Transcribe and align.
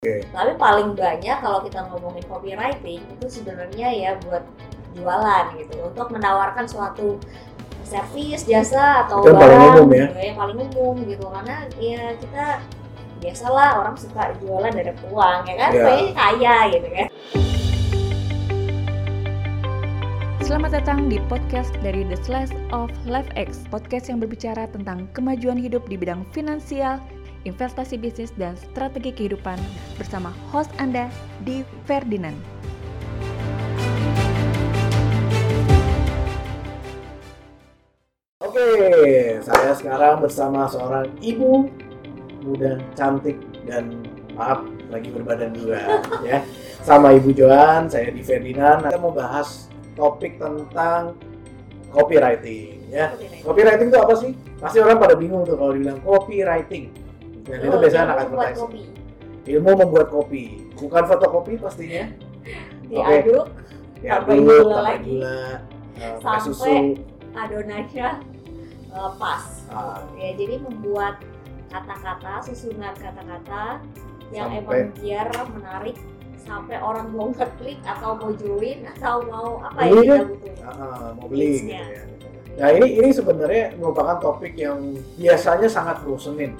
Oke. 0.00 0.24
Tapi 0.32 0.56
paling 0.56 0.96
banyak 0.96 1.36
kalau 1.44 1.60
kita 1.60 1.84
ngomongin 1.92 2.24
copywriting 2.24 3.04
itu 3.04 3.26
sebenarnya 3.28 3.92
ya 3.92 4.10
buat 4.24 4.40
jualan 4.96 5.44
gitu, 5.60 5.76
untuk 5.76 6.08
menawarkan 6.08 6.64
suatu 6.64 7.20
servis, 7.84 8.48
jasa 8.48 9.04
atau 9.04 9.20
Itu 9.20 9.28
yang 9.28 9.36
paling 9.36 9.60
barang 9.60 9.76
umum 9.76 9.88
ya? 9.92 10.06
gitu 10.08 10.20
yang 10.24 10.38
paling 10.40 10.56
umum 10.72 10.94
gitu 11.04 11.24
karena 11.28 11.56
ya 11.76 12.16
kita 12.16 12.44
biasalah 13.20 13.68
orang 13.76 13.94
suka 14.00 14.32
jualan 14.40 14.72
dari 14.72 14.88
uang 15.12 15.38
ya 15.44 15.54
kan, 15.60 15.70
Iya. 15.76 15.84
pengen 15.84 16.10
kaya 16.16 16.56
gitu 16.72 16.88
kan. 16.96 17.06
Selamat 20.40 20.70
datang 20.80 21.12
di 21.12 21.20
podcast 21.28 21.76
dari 21.84 22.08
The 22.08 22.16
Slice 22.24 22.56
of 22.72 22.88
Life 23.04 23.28
X, 23.36 23.68
podcast 23.68 24.08
yang 24.08 24.16
berbicara 24.16 24.64
tentang 24.72 25.12
kemajuan 25.12 25.60
hidup 25.60 25.84
di 25.92 26.00
bidang 26.00 26.24
finansial, 26.32 26.96
investasi 27.48 27.96
bisnis, 27.96 28.32
dan 28.36 28.56
strategi 28.56 29.12
kehidupan 29.14 29.56
bersama 29.96 30.34
host 30.52 30.68
Anda, 30.76 31.08
Di 31.44 31.64
Ferdinand. 31.88 32.36
Oke, 38.40 38.66
saya 39.44 39.72
sekarang 39.72 40.20
bersama 40.20 40.66
seorang 40.66 41.06
ibu 41.22 41.70
muda, 42.44 42.80
cantik 42.96 43.36
dan 43.68 44.00
maaf 44.34 44.64
lagi 44.90 45.08
berbadan 45.12 45.54
juga 45.54 45.78
ya. 46.28 46.42
Sama 46.80 47.12
Ibu 47.12 47.30
Joan, 47.36 47.86
saya 47.86 48.08
di 48.10 48.24
Ferdinand. 48.24 48.88
Kita 48.88 48.98
mau 48.98 49.12
bahas 49.12 49.68
topik 49.94 50.40
tentang 50.40 51.14
copywriting 51.92 52.88
ya. 52.90 53.12
Copywriting 53.44 53.88
itu 53.92 53.98
apa 54.00 54.14
sih? 54.16 54.32
Pasti 54.58 54.78
orang 54.80 54.98
pada 54.98 55.14
bingung 55.14 55.44
tuh 55.44 55.56
kalau 55.60 55.76
dibilang 55.76 56.00
copywriting. 56.02 56.90
Dan 57.50 57.58
itu 57.60 57.68
Oh, 57.68 57.80
biasanya 57.80 58.00
ilmu 58.00 58.08
anak 58.08 58.22
advertising. 58.22 58.62
kopi. 58.62 58.82
Ilmu 59.42 59.70
membuat 59.74 60.08
kopi, 60.08 60.42
bukan 60.76 61.02
fotokopi 61.04 61.52
pastinya. 61.56 62.04
Diaduk 62.90 63.46
Ya, 64.00 64.16
Tambahin 64.16 64.40
dulu, 64.40 64.48
gula 64.48 64.64
tambah 64.64 64.84
lagi. 64.88 65.12
gula, 65.12 65.40
eh, 66.00 66.14
Sampai 66.24 66.40
susu. 66.40 66.72
adonannya 67.30 68.08
uh, 68.88 69.10
pas. 69.14 69.44
Ah. 69.68 70.00
Ya, 70.16 70.30
jadi 70.34 70.56
membuat 70.56 71.20
kata-kata, 71.68 72.40
susunan 72.42 72.96
kata-kata 72.96 73.84
yang 74.32 74.48
Sampai- 74.56 74.88
emang 74.88 74.96
biar 74.96 75.26
menarik 75.52 75.96
sampai 76.40 76.80
orang 76.80 77.12
mau 77.12 77.28
ngeklik 77.28 77.76
atau 77.84 78.16
mau 78.16 78.32
join 78.32 78.88
atau 78.88 79.14
mau 79.28 79.60
apa 79.60 79.78
Beli 79.84 79.92
yang 79.92 80.00
kita 80.00 80.08
kan? 80.08 80.24
butuhin. 80.26 80.56
Ah, 80.64 81.08
mau 81.12 81.26
beli 81.28 81.48
gitu 81.52 81.68
ya. 81.68 81.84
Nah 82.56 82.68
ini 82.72 82.86
ini 82.96 83.08
sebenarnya 83.12 83.64
merupakan 83.76 84.16
topik 84.18 84.54
yang 84.56 84.80
biasanya 85.14 85.68
sangat 85.68 86.00
bosenin. 86.00 86.56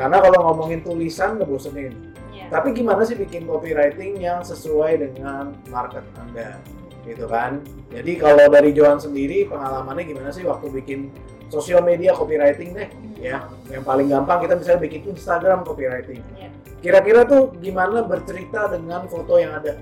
Hmm, 0.00 0.08
Karena 0.08 0.16
kalau 0.24 0.38
ngomongin 0.48 0.80
tulisan 0.80 1.36
ngebosenin. 1.36 1.92
ya. 2.32 2.48
Tapi 2.48 2.72
gimana 2.72 3.04
sih 3.04 3.14
bikin 3.14 3.44
copywriting 3.44 4.16
yang 4.16 4.40
sesuai 4.40 4.96
dengan 4.96 5.52
market 5.68 6.00
Anda? 6.16 6.56
Gitu 7.04 7.28
kan. 7.28 7.60
Jadi 7.92 8.16
kalau 8.16 8.48
dari 8.48 8.72
Johan 8.72 8.96
sendiri 8.96 9.44
pengalamannya 9.44 10.08
gimana 10.08 10.32
sih 10.32 10.48
waktu 10.48 10.72
bikin 10.72 11.12
sosial 11.52 11.84
media 11.84 12.16
copywriting 12.16 12.72
deh 12.72 12.88
ya. 13.20 13.44
Yang 13.68 13.84
paling 13.84 14.08
gampang 14.08 14.40
kita 14.40 14.56
misalnya 14.56 14.80
bikin 14.80 15.02
Instagram 15.06 15.68
copywriting. 15.68 16.24
Ya. 16.34 16.48
Kira-kira 16.80 17.28
tuh 17.28 17.52
gimana 17.60 18.00
bercerita 18.00 18.72
dengan 18.72 19.04
foto 19.04 19.36
yang 19.36 19.52
ada? 19.52 19.76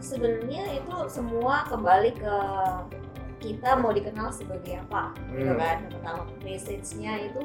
Sebenarnya 0.00 0.76
itu 0.76 0.96
semua 1.08 1.64
kembali 1.66 2.10
ke 2.14 2.36
kita 3.40 3.80
mau 3.80 3.88
dikenal 3.90 4.28
sebagai 4.30 4.76
apa, 4.78 5.16
gitu 5.32 5.50
Hmm. 5.50 5.58
kan. 5.58 5.76
Yang 5.80 5.92
Pertama 5.96 6.22
message-nya 6.40 7.12
itu 7.26 7.44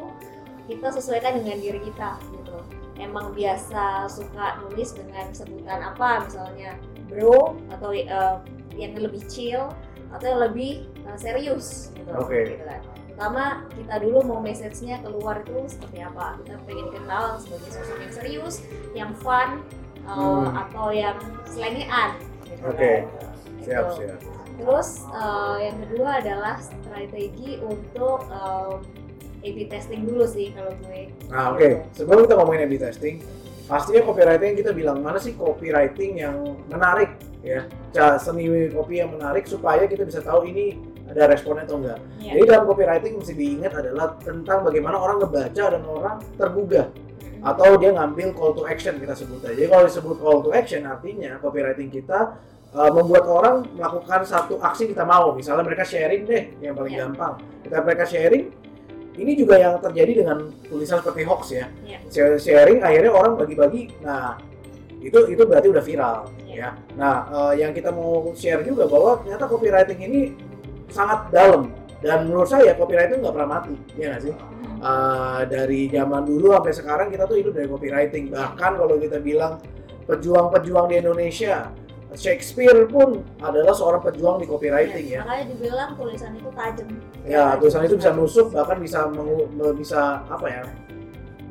kita 0.65 0.87
sesuaikan 0.91 1.41
dengan 1.41 1.57
diri 1.61 1.79
kita, 1.81 2.17
gitu. 2.33 2.57
Emang 2.95 3.35
biasa 3.35 4.07
suka 4.07 4.63
nulis 4.63 4.95
dengan 4.95 5.27
sebutan 5.35 5.83
apa, 5.83 6.25
misalnya 6.25 6.79
bro 7.05 7.53
atau 7.69 7.91
eh, 7.93 8.35
yang 8.75 8.95
lebih 8.97 9.21
chill 9.29 9.67
atau 10.15 10.25
yang 10.25 10.41
lebih 10.51 10.87
eh, 11.05 11.17
serius, 11.19 11.91
gitu. 11.93 12.11
Oke. 12.15 12.55
gitu 12.55 12.65
kan. 12.65 12.81
Pertama 13.15 13.43
kita 13.71 13.95
dulu 14.03 14.17
mau 14.27 14.39
message-nya 14.43 14.99
keluar 14.99 15.39
itu 15.43 15.55
seperti 15.71 16.03
apa. 16.03 16.35
Kita 16.43 16.59
pengen 16.67 16.91
dikenal 16.91 17.39
sebagai 17.39 17.69
sosok 17.71 17.97
yang 18.03 18.13
serius, 18.13 18.55
yang 18.91 19.11
fun, 19.15 19.63
eh, 20.03 20.11
Hmm. 20.11 20.51
atau 20.67 20.87
yang 20.91 21.17
selengean. 21.47 22.15
gitu 22.45 22.61
Oke. 22.71 23.03
kan. 23.09 23.33
Siap, 23.65 23.83
Gitu. 23.85 23.91
siap. 24.01 24.19
Terus 24.55 24.89
eh, 25.11 25.57
yang 25.67 25.77
kedua 25.83 26.09
adalah 26.23 26.55
strategi 26.63 27.59
untuk 27.59 28.23
em, 28.31 28.79
A/B 29.43 29.67
testing 29.67 30.05
dulu 30.07 30.23
sih 30.23 30.53
kalau 30.55 30.71
gue. 30.85 31.11
Nah, 31.27 31.51
oke. 31.55 31.89
Sebelum 31.91 32.23
kita 32.29 32.33
ngomongin 32.37 32.61
A/B 32.69 32.73
testing, 32.79 33.15
pastinya 33.65 34.01
copywriting 34.05 34.53
kita 34.55 34.71
bilang 34.71 35.01
mana 35.01 35.17
sih 35.17 35.33
copywriting 35.33 36.21
yang 36.21 36.35
menarik 36.69 37.17
ya. 37.41 37.65
Seni 38.21 38.69
copy 38.69 39.01
yang 39.01 39.11
menarik 39.15 39.49
supaya 39.49 39.87
kita 39.89 40.05
bisa 40.05 40.21
tahu 40.21 40.45
ini 40.45 40.77
ada 41.05 41.29
responnya 41.29 41.69
atau 41.69 41.77
enggak. 41.77 41.99
Iya. 42.17 42.31
Jadi 42.33 42.43
dalam 42.49 42.63
copywriting 42.65 43.13
mesti 43.21 43.33
diingat 43.37 43.73
adalah 43.77 44.17
tentang 44.17 44.65
bagaimana 44.65 44.97
orang 44.97 45.21
ngebaca 45.21 45.63
dan 45.69 45.83
orang 45.85 46.15
tergugah 46.33 46.89
Mm-mm. 46.89 47.41
atau 47.45 47.77
dia 47.77 47.93
ngambil 47.93 48.27
call 48.33 48.57
to 48.57 48.65
action 48.65 48.97
kita 48.97 49.13
sebut 49.13 49.37
aja. 49.45 49.53
Jadi 49.53 49.69
kalau 49.69 49.83
disebut 49.85 50.17
call 50.17 50.41
to 50.41 50.49
action 50.49 50.81
artinya 50.89 51.37
copywriting 51.37 51.93
kita 51.93 52.41
uh, 52.73 52.89
membuat 52.89 53.29
orang 53.29 53.55
melakukan 53.77 54.25
satu 54.25 54.57
aksi 54.57 54.89
kita 54.89 55.05
mau. 55.05 55.29
Misalnya 55.37 55.61
mereka 55.61 55.85
sharing 55.85 56.25
deh 56.25 56.43
yang 56.57 56.73
paling 56.73 56.97
Iya. 56.97 57.05
gampang. 57.05 57.33
Ketika 57.61 57.77
mereka 57.85 58.03
sharing 58.09 58.45
ini 59.15 59.31
juga 59.35 59.55
yang 59.55 59.79
terjadi 59.79 60.23
dengan 60.23 60.51
tulisan 60.67 60.99
seperti 60.99 61.21
hoax 61.23 61.41
ya. 61.55 61.65
Iya. 61.87 61.99
Share- 62.11 62.39
Sharing 62.39 62.79
akhirnya 62.83 63.11
orang 63.15 63.33
bagi-bagi. 63.39 63.95
Nah, 64.03 64.35
itu 64.99 65.19
itu 65.31 65.43
berarti 65.45 65.67
udah 65.71 65.83
viral 65.85 66.17
Iya. 66.43 66.55
ya. 66.55 66.69
Nah, 66.99 67.15
eh, 67.31 67.53
yang 67.63 67.71
kita 67.71 67.93
mau 67.93 68.31
share 68.35 68.65
juga 68.65 68.89
bahwa 68.89 69.21
ternyata 69.23 69.45
copywriting 69.47 69.99
ini 70.03 70.21
sangat 70.91 71.29
dalam 71.31 71.71
dan 72.03 72.27
menurut 72.27 72.49
saya 72.49 72.75
copywriting 72.75 73.23
nggak 73.23 73.33
pernah 73.33 73.49
mati, 73.59 73.73
ya 73.97 74.13
nggak 74.13 74.23
sih? 74.29 74.35
Uh, 74.85 75.41
dari 75.49 75.89
zaman 75.89 76.27
dulu 76.27 76.53
sampai 76.53 76.73
sekarang 76.75 77.07
kita 77.09 77.25
tuh 77.25 77.39
hidup 77.41 77.57
dari 77.57 77.65
copywriting. 77.65 78.29
Bahkan 78.29 78.71
kalau 78.77 78.99
kita 79.01 79.17
bilang 79.17 79.57
pejuang-pejuang 80.05 80.85
di 80.91 80.95
Indonesia, 81.01 81.73
Shakespeare 82.17 82.85
pun 82.85 83.21
adalah 83.37 83.71
seorang 83.71 84.01
pejuang 84.01 84.39
di 84.39 84.45
copywriting 84.45 85.05
ya. 85.09 85.21
Makanya 85.21 85.45
dibilang 85.47 85.89
tulisan 85.93 86.31
itu 86.33 86.49
tajam. 86.49 86.87
Ya, 87.23 87.45
tulisan 87.55 87.81
itu 87.83 87.95
bisa 87.95 88.11
nusuk 88.11 88.47
bahkan 88.49 88.77
bisa 88.77 89.07
mengu- 89.07 89.47
me- 89.49 89.75
bisa 89.75 90.23
apa 90.25 90.47
ya? 90.47 90.63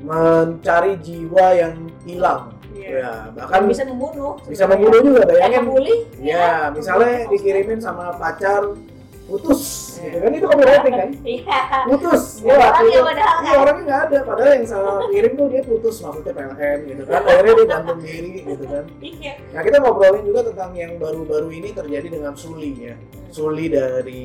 mencari 0.00 1.00
jiwa 1.00 1.46
yang 1.54 1.74
hilang. 2.02 2.52
Ya, 2.74 3.32
bahkan 3.32 3.64
Kan 3.64 3.70
bisa 3.70 3.82
membunuh. 3.86 4.36
bisa 4.44 4.64
membunuh 4.66 5.00
juga 5.00 5.22
bayangin. 5.24 5.64
membuli. 5.64 5.96
Ya, 6.18 6.68
misalnya 6.68 7.24
Membunuh. 7.24 7.32
dikirimin 7.32 7.78
sama 7.78 8.12
pacar 8.12 8.76
putus, 9.24 9.62
gitu 9.96 10.16
kan 10.20 10.30
itu 10.30 10.44
copywriting 10.44 10.94
kan? 10.94 11.10
Iya. 11.34 11.60
Putus, 11.88 12.22
Ya, 12.40 12.52
ya, 12.52 12.56
orangnya 12.60 12.92
itu- 12.92 13.06
padahal 13.08 13.36
iya, 13.40 13.48
kan. 13.48 13.62
orangnya 13.64 13.82
nggak 13.84 14.00
ada, 14.04 14.18
padahal 14.22 14.50
yang 14.52 14.66
salah 14.68 14.94
kirim 15.08 15.32
tuh 15.32 15.46
dia 15.48 15.62
putus 15.64 15.96
maksudnya 15.98 16.32
PLN 16.32 16.78
gitu 16.84 17.02
kan, 17.04 17.20
akhirnya 17.24 17.52
dia 17.56 17.66
gantung 17.66 18.00
diri 18.04 18.32
gitu 18.44 18.64
kan. 18.68 18.84
Iya. 19.00 19.32
Nah 19.50 19.60
kita 19.64 19.76
ngobrolin 19.80 20.24
juga 20.24 20.40
tentang 20.44 20.70
yang 20.76 20.92
baru-baru 21.00 21.48
ini 21.50 21.68
terjadi 21.72 22.08
dengan 22.12 22.32
Suli 22.36 22.72
ya, 22.76 22.94
Suli 23.28 23.66
dari 23.72 24.24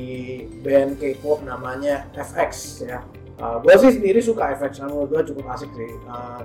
band 0.60 1.00
K-pop 1.00 1.42
namanya 1.42 2.04
FX 2.12 2.84
ya. 2.84 3.00
Uh, 3.40 3.56
gue 3.64 3.72
sih 3.80 3.96
sendiri 3.96 4.20
suka 4.20 4.52
FX, 4.52 4.84
menurut 4.84 5.08
gue 5.08 5.32
cukup 5.32 5.56
asik 5.56 5.72
sih. 5.72 5.88
Uh, 6.04 6.44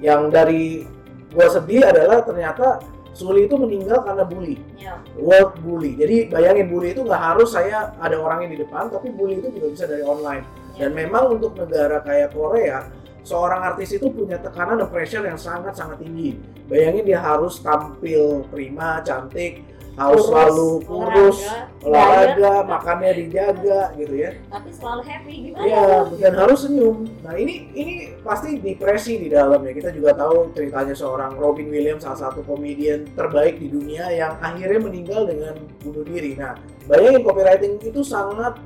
yang 0.00 0.32
dari 0.32 0.88
gue 1.28 1.46
sedih 1.46 1.84
adalah 1.84 2.24
ternyata 2.24 2.80
Suli 3.12 3.44
itu 3.44 3.60
meninggal 3.60 4.00
karena 4.08 4.24
bully, 4.24 4.56
Ya. 4.80 4.96
world 5.20 5.60
bully. 5.60 5.92
Jadi 6.00 6.32
bayangin 6.32 6.72
bully 6.72 6.96
itu 6.96 7.04
nggak 7.04 7.20
harus 7.20 7.52
saya 7.52 7.92
ada 8.00 8.16
orangnya 8.16 8.56
di 8.56 8.58
depan, 8.64 8.88
tapi 8.88 9.12
bully 9.12 9.36
itu 9.36 9.52
juga 9.52 9.68
bisa 9.68 9.84
dari 9.84 10.00
online. 10.00 10.44
Dan 10.80 10.96
memang 10.96 11.36
untuk 11.36 11.52
negara 11.52 12.00
kayak 12.00 12.32
Korea, 12.32 12.88
seorang 13.20 13.60
artis 13.68 13.92
itu 13.92 14.08
punya 14.08 14.40
tekanan 14.40 14.80
dan 14.80 14.88
pressure 14.88 15.28
yang 15.28 15.36
sangat-sangat 15.36 16.00
tinggi. 16.00 16.40
Bayangin 16.72 17.04
dia 17.04 17.20
harus 17.20 17.60
tampil 17.60 18.48
prima, 18.48 19.04
cantik, 19.04 19.60
harus 19.92 20.24
selalu 20.24 20.70
kurus, 20.88 21.44
olahraga, 21.84 22.64
makannya 22.64 23.12
dijaga 23.24 23.92
gitu 24.00 24.14
ya. 24.16 24.30
Tapi 24.48 24.70
selalu 24.72 25.02
happy 25.04 25.34
gimana? 25.52 25.64
Iya, 25.68 25.86
dan 26.16 26.32
harus 26.40 26.58
senyum. 26.64 26.96
Nah 27.20 27.34
ini 27.36 27.68
ini 27.76 27.94
pasti 28.24 28.56
depresi 28.56 29.20
di 29.20 29.28
dalam 29.28 29.60
ya. 29.60 29.72
Kita 29.76 29.92
juga 29.92 30.16
tahu 30.16 30.56
ceritanya 30.56 30.96
seorang 30.96 31.36
Robin 31.36 31.68
Williams, 31.68 32.08
salah 32.08 32.28
satu 32.28 32.40
komedian 32.40 33.04
terbaik 33.12 33.60
di 33.60 33.68
dunia 33.68 34.08
yang 34.08 34.40
akhirnya 34.40 34.80
meninggal 34.80 35.28
dengan 35.28 35.60
bunuh 35.84 36.04
diri. 36.08 36.40
Nah, 36.40 36.56
bayangin 36.88 37.20
copywriting 37.20 37.76
itu 37.84 38.00
sangat 38.00 38.56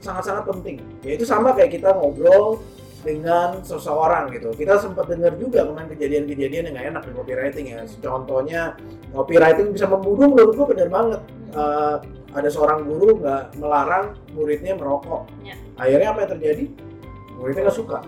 sangat 0.00 0.24
sangat 0.24 0.44
penting. 0.48 0.76
Ya 1.04 1.16
itu 1.16 1.24
sama 1.28 1.52
kayak 1.52 1.76
kita 1.76 1.92
ngobrol 1.92 2.60
dengan 3.04 3.60
seseorang 3.60 4.32
gitu. 4.32 4.50
Kita 4.56 4.80
sempat 4.80 5.12
dengar 5.12 5.36
juga 5.36 5.68
kemarin 5.68 5.92
kejadian-kejadian 5.92 6.72
yang 6.72 6.74
nggak 6.74 6.88
enak 6.96 7.02
di 7.04 7.12
copywriting 7.12 7.66
ya. 7.76 7.80
Contohnya 8.00 8.74
copywriting 9.12 9.76
bisa 9.76 9.84
membunuh 9.86 10.32
menurut 10.32 10.52
gua 10.56 10.66
bener 10.72 10.88
banget. 10.88 11.20
Eh, 11.54 11.96
ada 12.34 12.48
seorang 12.50 12.82
guru 12.82 13.20
nggak 13.22 13.60
melarang 13.60 14.18
muridnya 14.34 14.74
merokok. 14.74 15.28
Ya. 15.44 15.54
Akhirnya 15.78 16.08
apa 16.10 16.18
yang 16.26 16.30
terjadi? 16.34 16.64
Muridnya 17.38 17.62
nggak 17.68 17.78
suka. 17.78 17.98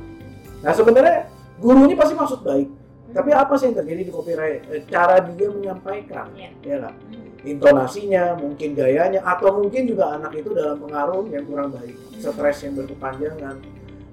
Nah 0.65 0.73
sebenarnya 0.73 1.31
gurunya 1.61 1.95
pasti 1.95 2.15
maksud 2.17 2.41
baik, 2.43 2.69
Tapi 3.17 3.33
apa 3.33 3.55
sih 3.57 3.71
yang 3.73 3.81
terjadi 3.81 4.03
di 4.03 4.13
copyright? 4.13 4.61
Eh, 4.69 4.83
Cara 4.93 5.25
dia 5.25 5.49
menyampaikan, 5.49 6.29
ya? 6.37 6.53
Hmm. 6.53 7.49
Intonasinya, 7.49 8.37
mungkin 8.37 8.77
gayanya, 8.77 9.25
atau 9.25 9.57
mungkin 9.57 9.89
juga 9.89 10.21
anak 10.21 10.37
itu 10.37 10.53
dalam 10.53 10.77
pengaruh 10.83 11.25
yang 11.33 11.47
kurang 11.49 11.73
baik, 11.73 11.97
stres 12.19 12.67
yang 12.67 12.77
berkepanjangan. 12.77 13.57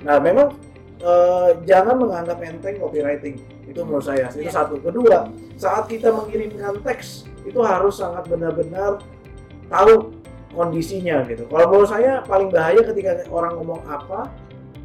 Nah, 0.07 0.18
memang 0.24 0.56
eh, 1.03 1.50
jangan 1.67 2.00
menganggap 2.00 2.39
enteng 2.39 2.79
copywriting. 2.79 3.35
Itu 3.67 3.83
menurut 3.83 4.07
saya. 4.07 4.31
Itu 4.31 4.47
Iya. 4.47 4.53
satu. 4.55 4.79
Kedua, 4.79 5.27
saat 5.55 5.85
kita 5.85 6.09
mengirimkan 6.09 6.79
teks 6.81 7.27
itu 7.44 7.59
harus 7.59 8.00
sangat 8.00 8.23
benar-benar 8.25 9.03
tahu 9.67 10.15
kondisinya 10.53 11.25
gitu. 11.27 11.44
Kalau 11.50 11.65
menurut 11.67 11.89
saya 11.89 12.23
paling 12.23 12.47
bahaya 12.47 12.79
ketika 12.85 13.25
orang 13.27 13.57
ngomong 13.57 13.81
apa 13.83 14.29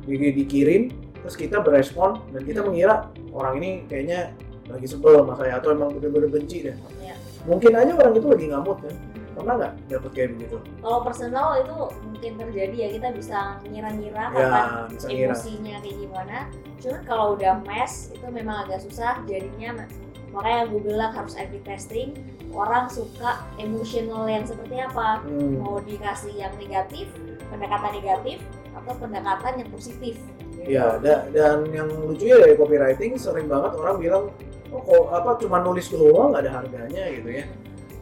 di- 0.08 0.32
dikirim 0.34 0.90
terus 1.20 1.36
kita 1.36 1.60
berespon 1.60 2.18
dan 2.32 2.42
kita 2.42 2.64
mengira 2.64 3.12
orang 3.30 3.60
ini 3.60 3.70
kayaknya 3.84 4.32
lagi 4.66 4.88
sebel 4.88 5.20
sama 5.22 5.36
saya 5.36 5.60
atau 5.60 5.76
emang 5.76 5.92
bener-bener 5.92 6.28
benci 6.32 6.64
deh. 6.64 6.76
Iya. 6.98 7.14
Mungkin 7.44 7.72
aja 7.76 7.92
orang 7.94 8.12
itu 8.16 8.26
lagi 8.26 8.46
ngamut 8.48 8.78
kan. 8.80 8.94
Pernah 9.38 9.54
nggak 9.54 9.72
dapet 9.86 10.10
kayak 10.12 10.30
begitu? 10.34 10.56
Kalau 10.82 10.98
personal 11.00 11.48
itu 11.56 11.76
mungkin 12.02 12.32
terjadi 12.36 12.76
ya 12.76 12.88
kita 12.92 13.08
bisa 13.14 13.38
ngira-ngira 13.62 14.24
Ya, 14.28 14.30
kapan 14.34 14.66
bisa 14.90 15.06
ngira. 15.06 15.26
emosinya 15.30 15.76
kayak 15.78 15.96
gimana. 15.96 16.38
Cuman 16.78 17.00
kalau 17.06 17.26
udah 17.32 17.54
mess 17.62 18.10
itu 18.10 18.26
memang 18.26 18.66
agak 18.66 18.82
susah 18.82 19.22
jadinya 19.24 19.86
makanya 20.28 20.68
gue 20.68 20.80
bilang 20.82 21.12
harus 21.12 21.34
A/B 21.34 21.62
testing. 21.62 22.12
Orang 22.48 22.88
suka 22.88 23.44
emotional 23.56 24.24
yang 24.24 24.42
seperti 24.42 24.76
apa? 24.76 25.20
Hmm. 25.22 25.60
Mau 25.60 25.78
dikasih 25.78 26.32
yang 26.34 26.52
negatif, 26.56 27.06
pendekatan 27.46 27.92
negatif 27.94 28.40
atau 28.74 28.92
pendekatan 28.96 29.52
yang 29.60 29.68
positif. 29.68 30.16
gitu. 30.50 30.64
Ya, 30.66 30.98
da- 30.98 31.28
dan 31.30 31.70
yang 31.70 31.86
lucunya 31.86 32.34
dari 32.34 32.58
copywriting 32.58 33.14
sering 33.14 33.46
banget 33.46 33.78
orang 33.78 33.96
bilang, 33.96 34.24
oh 34.68 34.80
kok 34.80 35.06
apa 35.12 35.30
cuma 35.38 35.62
nulis 35.62 35.86
doang 35.86 36.34
nggak 36.34 36.42
ada 36.42 36.52
harganya 36.58 37.04
gitu 37.14 37.30
ya. 37.30 37.44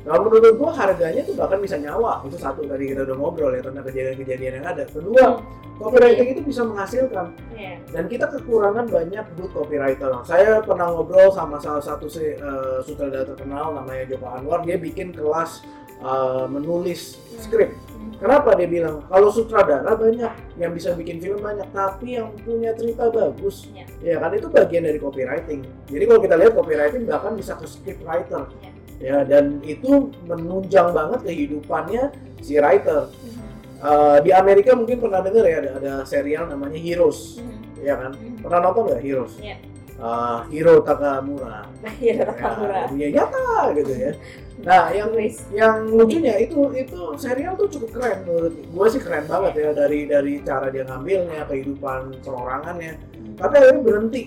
Kalau 0.06 0.22
menurut 0.22 0.54
gua 0.54 0.70
harganya 0.70 1.18
tuh 1.26 1.34
bahkan 1.34 1.58
bisa 1.58 1.74
nyawa. 1.76 2.22
Itu 2.22 2.38
satu 2.38 2.62
tadi 2.62 2.94
kita 2.94 3.02
udah 3.02 3.16
ngobrol 3.18 3.50
ya 3.50 3.60
tentang 3.60 3.82
kejadian-kejadian 3.82 4.62
yang 4.62 4.66
ada. 4.70 4.86
Kedua, 4.86 5.42
copywriting 5.82 6.28
itu 6.30 6.42
bisa 6.46 6.62
menghasilkan 6.62 7.34
Iya. 7.52 7.82
dan 7.90 8.04
kita 8.06 8.30
kekurangan 8.30 8.86
banyak 8.86 9.24
good 9.34 9.50
copywriter. 9.50 10.08
Saya 10.22 10.62
pernah 10.62 10.94
ngobrol 10.94 11.34
sama 11.34 11.58
salah 11.58 11.82
satu 11.82 12.06
si, 12.06 12.22
eh, 12.22 12.78
sutradara 12.86 13.26
terkenal 13.26 13.74
namanya 13.74 14.06
Joko 14.06 14.30
Anwar. 14.30 14.62
Dia 14.62 14.78
bikin 14.78 15.10
kelas 15.10 15.66
eh, 15.96 16.44
menulis 16.46 17.16
skrip. 17.40 17.72
Hmm. 17.72 18.12
Kenapa 18.20 18.52
dia 18.52 18.68
bilang 18.68 19.00
kalau 19.08 19.32
sutradara 19.32 19.96
banyak 19.96 20.28
yang 20.60 20.76
bisa 20.76 20.92
bikin 20.92 21.18
film 21.18 21.40
banyak, 21.40 21.64
tapi 21.72 22.20
yang 22.20 22.30
punya 22.44 22.76
cerita 22.76 23.08
bagus, 23.08 23.64
Iya. 23.72 23.88
ya 24.04 24.16
kan 24.20 24.28
itu 24.36 24.44
bagian 24.52 24.84
dari 24.84 25.00
copywriting. 25.00 25.64
Jadi 25.88 26.04
kalau 26.04 26.20
kita 26.20 26.36
lihat 26.36 26.52
copywriting 26.52 27.08
bahkan 27.08 27.32
bisa 27.32 27.56
ke 27.56 27.64
script 27.64 28.04
writer, 28.04 28.44
Iya. 28.60 28.75
Ya 28.98 29.22
dan 29.22 29.60
itu 29.62 30.08
menunjang 30.24 30.90
banget 30.90 31.20
kehidupannya 31.24 32.10
si 32.40 32.56
writer. 32.56 33.08
Hmm. 33.12 33.44
Eh, 33.76 34.18
di 34.24 34.30
Amerika 34.32 34.72
mungkin 34.72 34.96
pernah 34.98 35.20
dengar 35.20 35.44
ya 35.44 35.56
ada, 35.60 35.70
ada 35.76 35.92
serial 36.02 36.48
namanya 36.48 36.80
Heroes, 36.80 37.36
Hmm. 37.36 37.60
ya 37.78 37.94
kan? 37.96 38.12
Hmm. 38.16 38.40
Pernah 38.40 38.58
nonton 38.64 38.82
nggak 38.88 39.02
Heroes? 39.04 39.34
Iya. 39.36 39.56
Eh, 39.96 40.38
Hiro 40.52 40.84
Takamura, 40.84 41.64
Nah, 41.80 41.94
iya 41.96 42.20
ya, 42.20 42.28
Takamura. 42.28 42.84
dunia 42.92 43.08
nyata 43.16 43.72
gitu 43.72 43.92
ya. 43.96 44.12
Nah, 44.60 44.88
yang 44.92 45.08
yang 45.52 45.76
lucunya 45.88 46.36
itu 46.36 46.68
itu 46.72 47.00
serial 47.16 47.56
tuh 47.56 47.68
cukup 47.68 47.96
keren 47.96 48.24
menurut 48.24 48.52
gue 48.56 48.86
sih 48.88 49.00
keren 49.00 49.24
banget 49.24 49.52
ya 49.56 49.70
dari 49.72 50.04
dari 50.04 50.40
cara 50.40 50.68
dia 50.68 50.84
ngambilnya 50.84 51.44
kehidupan 51.44 52.20
perorangannya 52.24 52.96
tapi 53.36 53.52
akhirnya 53.52 53.80
berhenti 53.84 54.22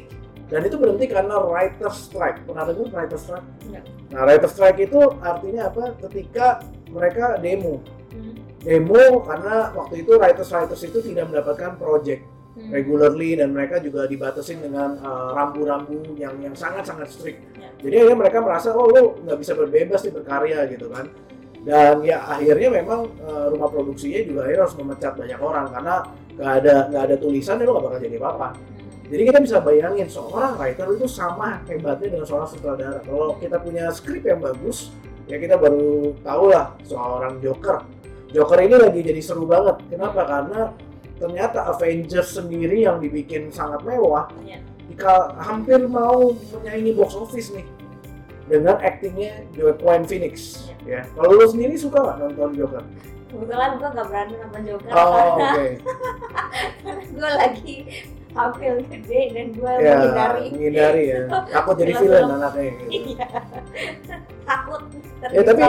dan 0.50 0.66
itu 0.66 0.76
berhenti 0.82 1.06
karena 1.06 1.38
writer 1.40 1.94
strike 1.94 2.42
pernah 2.44 2.66
dengar 2.66 2.90
writer 2.90 3.20
strike 3.22 3.46
Enggak. 3.70 3.84
nah 4.10 4.22
writer 4.26 4.50
strike 4.50 4.80
itu 4.82 5.00
artinya 5.22 5.62
apa 5.70 5.84
ketika 6.10 6.46
mereka 6.90 7.38
demo 7.38 7.80
Hmm. 8.10 8.34
demo 8.66 9.22
karena 9.22 9.70
waktu 9.78 10.02
itu 10.02 10.18
writers 10.18 10.50
writers 10.50 10.82
itu 10.82 10.98
tidak 11.06 11.30
mendapatkan 11.30 11.78
project 11.78 12.26
Hmm. 12.58 12.74
regularly 12.74 13.38
dan 13.38 13.54
mereka 13.54 13.78
juga 13.80 14.10
dibatasin 14.10 14.60
dengan 14.60 14.98
uh, 15.00 15.32
rambu-rambu 15.32 16.18
yang 16.18 16.34
yang 16.44 16.52
sangat-sangat 16.52 17.08
strict. 17.08 17.40
Ya. 17.56 17.70
Jadi 17.80 17.94
akhirnya 18.04 18.18
mereka 18.20 18.38
merasa 18.44 18.74
oh 18.76 18.90
lu 18.90 19.16
nggak 19.24 19.38
bisa 19.40 19.54
berbebas 19.56 20.02
nih 20.04 20.12
berkarya 20.12 20.60
gitu 20.68 20.90
kan. 20.92 21.08
Dan 21.64 22.02
ya 22.04 22.20
akhirnya 22.26 22.82
memang 22.84 23.08
uh, 23.22 23.48
rumah 23.54 23.70
produksinya 23.72 24.20
juga 24.26 24.44
akhirnya 24.50 24.66
harus 24.66 24.76
memecat 24.76 25.14
banyak 25.16 25.40
orang 25.40 25.66
karena 25.72 25.96
nggak 26.36 26.52
ada 26.60 26.76
nggak 26.92 27.04
ada 27.08 27.16
tulisan 27.22 27.56
ya 27.62 27.64
lu 27.64 27.72
nggak 27.78 27.86
bakal 27.86 28.00
jadi 28.02 28.18
apa-apa. 28.18 28.48
Hmm. 28.58 28.79
Jadi 29.10 29.22
kita 29.26 29.40
bisa 29.42 29.58
bayangin 29.58 30.06
seorang 30.06 30.54
writer 30.62 30.86
itu 30.94 31.10
sama 31.10 31.66
hebatnya 31.66 32.14
dengan 32.14 32.28
seorang 32.30 32.50
sutradara. 32.50 33.02
Kalau 33.02 33.34
kita 33.42 33.58
punya 33.58 33.90
skrip 33.90 34.22
yang 34.22 34.38
bagus, 34.38 34.94
ya 35.26 35.42
kita 35.42 35.58
baru 35.58 36.14
tahu 36.22 36.54
lah 36.54 36.78
seorang 36.86 37.42
Joker. 37.42 37.82
Joker 38.30 38.60
ini 38.62 38.76
lagi 38.78 39.02
jadi 39.02 39.22
seru 39.26 39.50
banget. 39.50 39.82
Kenapa? 39.90 40.22
Karena 40.30 40.62
ternyata 41.18 41.66
Avengers 41.74 42.38
sendiri 42.38 42.86
yang 42.86 43.02
dibikin 43.02 43.50
sangat 43.50 43.82
mewah, 43.82 44.30
Iya. 44.46 44.62
jika 44.94 45.34
hampir 45.42 45.82
mau 45.90 46.38
menyaingi 46.54 46.94
box 46.94 47.18
office 47.18 47.50
nih 47.58 47.66
dengan 48.46 48.78
aktingnya 48.78 49.42
Joaquin 49.58 50.06
Phoenix. 50.06 50.70
Ya, 50.86 51.02
kalau 51.18 51.34
lu 51.34 51.46
sendiri 51.50 51.74
suka 51.78 51.98
nggak 51.98 52.18
nonton 52.30 52.50
Joker? 52.56 52.84
Kebetulan 53.30 53.70
gue 53.76 53.90
gak 53.92 54.08
berani 54.08 54.34
nonton 54.36 54.62
Joker 54.66 54.90
Oh, 54.90 55.06
karena 55.06 55.50
oke. 55.52 55.68
gue 57.16 57.30
lagi 57.32 57.76
hamil 58.30 58.76
gede 58.86 59.22
dan 59.32 59.48
gue 59.52 59.72
Ya, 59.76 59.94
menghindari 59.96 60.44
menghindari 60.50 61.04
ya. 61.08 61.20
Takut 61.48 61.76
jadi 61.76 61.94
villain 61.96 62.26
anaknya 62.28 62.64
gitu. 62.68 62.84
Iya. 62.90 63.28
takut 64.44 64.82
Ya 65.30 65.42
tapi 65.44 65.62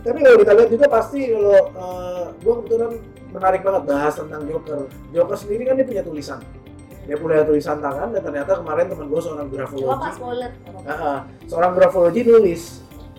tapi 0.00 0.18
kalau 0.22 0.38
kita 0.38 0.52
lihat 0.54 0.70
juga 0.70 0.86
pasti 0.86 1.18
kalau 1.28 1.60
uh, 1.74 2.24
gue 2.36 2.52
kebetulan 2.62 2.90
menarik 3.28 3.60
banget 3.60 3.82
bahas 3.84 4.14
tentang 4.14 4.42
Joker. 4.44 4.80
Joker 5.10 5.36
sendiri 5.36 5.62
kan 5.64 5.74
dia 5.74 5.86
punya 5.86 6.02
tulisan. 6.02 6.40
Dia 7.06 7.16
punya 7.16 7.42
tulisan 7.42 7.78
tangan 7.78 8.08
dan 8.10 8.22
ternyata 8.22 8.52
kemarin 8.56 8.86
teman 8.86 9.06
gue 9.06 9.20
seorang 9.20 9.46
Coba 9.46 9.54
grafologi, 9.56 9.86
pak 9.96 10.12
spoiler 10.12 10.50
Ah, 10.82 10.90
ah. 10.90 11.18
seorang 11.44 11.72
grafologi 11.72 12.20
nulis. 12.22 12.62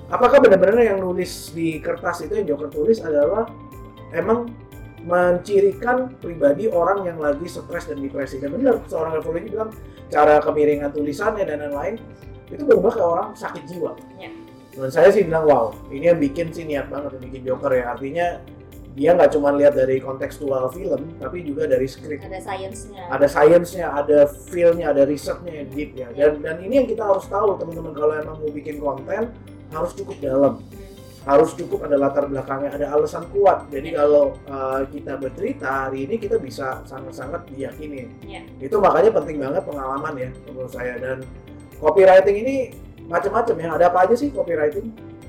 Apakah 0.07 0.39
benar-benar 0.39 0.79
yang 0.81 0.99
nulis 0.99 1.51
di 1.51 1.77
kertas 1.77 2.23
itu 2.23 2.33
yang 2.33 2.47
Joker 2.49 2.69
tulis 2.69 2.99
adalah 2.99 3.47
emang 4.13 4.51
mencirikan 5.07 6.11
pribadi 6.19 6.67
orang 6.67 7.07
yang 7.07 7.17
lagi 7.17 7.47
stres 7.47 7.87
dan 7.87 8.03
depresi 8.03 8.43
dan 8.43 8.51
benar 8.51 8.83
seorang 8.91 9.15
grafologi 9.17 9.55
bilang 9.55 9.71
cara 10.11 10.43
kemiringan 10.43 10.91
tulisannya 10.91 11.47
dan 11.47 11.63
lain-lain 11.63 11.95
itu 12.51 12.63
berubah 12.63 12.93
ke 12.95 13.03
orang 13.03 13.29
sakit 13.35 13.63
jiwa. 13.67 13.95
Ya. 14.19 14.31
Dan 14.77 14.89
saya 14.93 15.09
sih 15.09 15.25
bilang 15.25 15.47
wow, 15.47 15.73
ini 15.89 16.11
yang 16.11 16.19
bikin 16.21 16.53
sih 16.53 16.63
niat 16.67 16.87
banget 16.91 17.17
yang 17.17 17.23
bikin 17.31 17.41
Joker 17.49 17.71
ya. 17.73 17.97
Artinya 17.97 18.27
dia 18.97 19.13
nggak 19.13 19.29
cuma 19.37 19.53
lihat 19.53 19.77
dari 19.77 20.01
kontekstual 20.01 20.73
film, 20.73 21.13
tapi 21.21 21.45
juga 21.45 21.69
dari 21.69 21.85
skrip. 21.85 22.17
ada 22.17 22.41
sainsnya 22.41 23.03
Ada 23.13 23.27
sainsnya, 23.29 23.85
ada 23.93 24.19
feel-nya, 24.25 24.89
ada 24.89 25.05
risetnya 25.05 25.53
yang 25.61 25.69
deep 25.69 25.91
ya. 25.93 26.07
Dan 26.13 26.41
dan 26.41 26.57
ini 26.65 26.81
yang 26.81 26.87
kita 26.89 27.05
harus 27.05 27.29
tahu 27.29 27.61
teman-teman 27.61 27.93
kalau 27.93 28.13
emang 28.17 28.37
mau 28.41 28.49
bikin 28.49 28.81
konten 28.81 29.29
harus 29.69 29.91
cukup 29.93 30.17
dalam, 30.17 30.53
Hmm. 30.57 30.86
Harus 31.27 31.51
cukup 31.59 31.83
ada 31.83 31.99
latar 31.99 32.23
belakangnya, 32.31 32.71
ada 32.71 32.87
alasan 32.95 33.27
kuat. 33.35 33.67
Jadi 33.67 33.91
kalau 33.91 34.39
uh, 34.47 34.87
kita 34.87 35.19
bercerita 35.19 35.91
hari 35.91 36.07
ini 36.07 36.15
kita 36.15 36.39
bisa 36.39 36.79
sangat-sangat 36.87 37.43
diyakini. 37.51 38.07
Ya. 38.23 38.47
Itu 38.63 38.79
makanya 38.79 39.11
penting 39.11 39.43
banget 39.43 39.67
pengalaman 39.67 40.15
ya 40.15 40.29
menurut 40.47 40.71
saya 40.71 40.95
dan 40.95 41.27
copywriting 41.83 42.37
ini 42.47 42.55
macam-macam 43.11 43.55
ya. 43.59 43.67
Ada 43.75 43.85
apa 43.91 43.99
aja 44.07 44.15
sih 44.15 44.31
copywriting? 44.31 44.87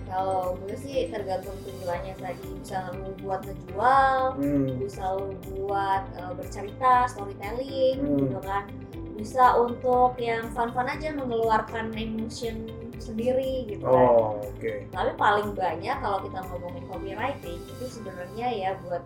kalau 0.09 0.57
gue 0.65 0.73
sih 0.81 1.13
tergantung 1.13 1.53
tujuannya 1.69 2.17
tadi 2.17 2.49
bisa 2.57 2.91
lu 2.97 3.13
buat 3.21 3.45
ngejual 3.45 4.41
Hmm. 4.41 4.67
bisa 4.81 5.05
lu 5.21 5.37
buat 5.53 6.03
uh, 6.17 6.33
bercerita 6.33 7.05
storytelling 7.13 8.01
Hmm. 8.01 8.17
gitu 8.25 8.39
kan 8.41 8.65
bisa 9.21 9.53
untuk 9.61 10.17
yang 10.17 10.49
fun-fun 10.57 10.89
aja 10.89 11.13
mengeluarkan 11.13 11.93
emotion 11.93 12.71
sendiri 13.09 13.53
gitu 13.67 13.83
kan 13.83 13.97
Oh, 13.97 14.37
oke. 14.39 14.73
tapi 14.89 15.11
paling 15.15 15.49
banyak 15.53 15.97
kalau 15.97 16.19
kita 16.21 16.39
ngomongin 16.45 16.85
copywriting 16.87 17.59
itu 17.63 17.85
sebenarnya 17.89 18.47
ya 18.49 18.71
buat 18.83 19.03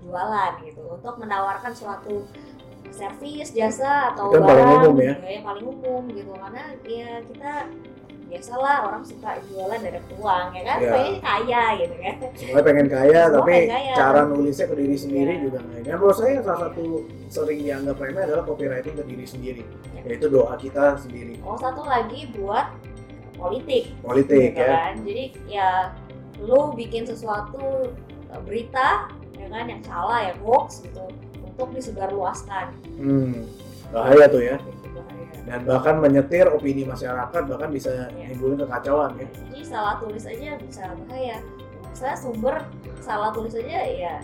jualan 0.00 0.52
gitu 0.62 0.82
untuk 0.86 1.14
menawarkan 1.16 1.72
suatu 1.72 2.28
servis 2.88 3.50
jasa 3.50 4.12
atau 4.12 4.30
Itu 4.30 4.38
yang 4.38 4.46
paling 4.46 4.62
barang 4.62 4.80
umum 4.80 4.96
ya? 4.96 5.12
gitu 5.12 5.26
yang 5.26 5.44
paling 5.44 5.64
umum 5.66 6.02
gitu 6.08 6.30
karena 6.32 6.62
ya 6.84 7.10
kita 7.24 7.52
biasalah 8.26 8.76
orang 8.82 9.02
suka 9.02 9.38
jualan 9.44 9.78
dari 9.78 10.00
uang 10.12 10.46
ya 10.50 10.62
kan 10.64 10.78
Iya. 10.80 10.90
pengen 10.92 11.16
kaya 11.20 11.62
gitu 11.76 11.94
kan 11.96 12.14
Semuanya 12.34 12.64
pengen 12.64 12.86
kaya, 12.88 13.20
Semua 13.20 13.36
tapi 13.36 13.50
pengen 13.52 13.70
kaya. 13.70 13.92
cara 13.94 14.20
nulisnya 14.24 14.66
ke 14.66 14.76
diri 14.76 14.96
sendiri 14.96 15.32
Iya. 15.32 15.42
juga 15.42 15.58
nggak. 15.60 15.78
Yang 15.80 15.96
menurut 15.96 16.16
saya 16.16 16.32
salah 16.40 16.60
satu 16.60 16.84
sering 17.28 17.58
dianggap 17.60 17.96
remeh 17.96 18.22
adalah 18.24 18.42
copywriting 18.42 18.94
ke 18.94 19.04
diri 19.06 19.26
sendiri, 19.26 19.62
Iya. 19.62 20.00
yaitu 20.04 20.26
doa 20.26 20.54
kita 20.56 20.84
sendiri. 20.96 21.34
oh 21.40 21.54
satu 21.54 21.82
lagi 21.82 22.20
buat 22.32 22.66
politik 23.36 23.84
Politik 24.00 24.52
gitu 24.52 24.60
ya. 24.60 24.68
kan 24.68 24.92
jadi 25.00 25.24
ya 25.46 25.70
lu 26.38 26.72
bikin 26.72 27.04
sesuatu 27.04 27.92
uh, 28.28 28.40
berita 28.42 29.08
ya 29.32 29.46
kan 29.46 29.64
yang 29.66 29.80
salah 29.80 30.20
ya 30.22 30.32
hoax 30.40 30.82
gitu 30.82 31.04
untuk 31.42 31.68
disebarluaskan 31.72 32.72
Hmm, 32.96 33.44
bahaya 33.88 34.24
tuh 34.26 34.42
ya. 34.42 34.56
Bahaya. 34.58 35.36
dan 35.44 35.60
bahkan 35.62 35.94
menyetir 35.96 36.48
opini 36.48 36.82
masyarakat 36.82 37.42
bahkan 37.46 37.70
bisa 37.70 38.08
nimbulin 38.12 38.58
kekacauan 38.58 39.14
ya 39.14 39.26
jadi 39.46 39.62
salah 39.62 39.94
tulis 39.96 40.24
aja 40.24 40.56
bisa 40.58 40.82
bahaya 40.98 41.38
saya 41.92 42.12
sumber 42.12 42.60
salah 42.98 43.30
tulis 43.30 43.54
aja 43.54 43.78
ya 43.86 44.14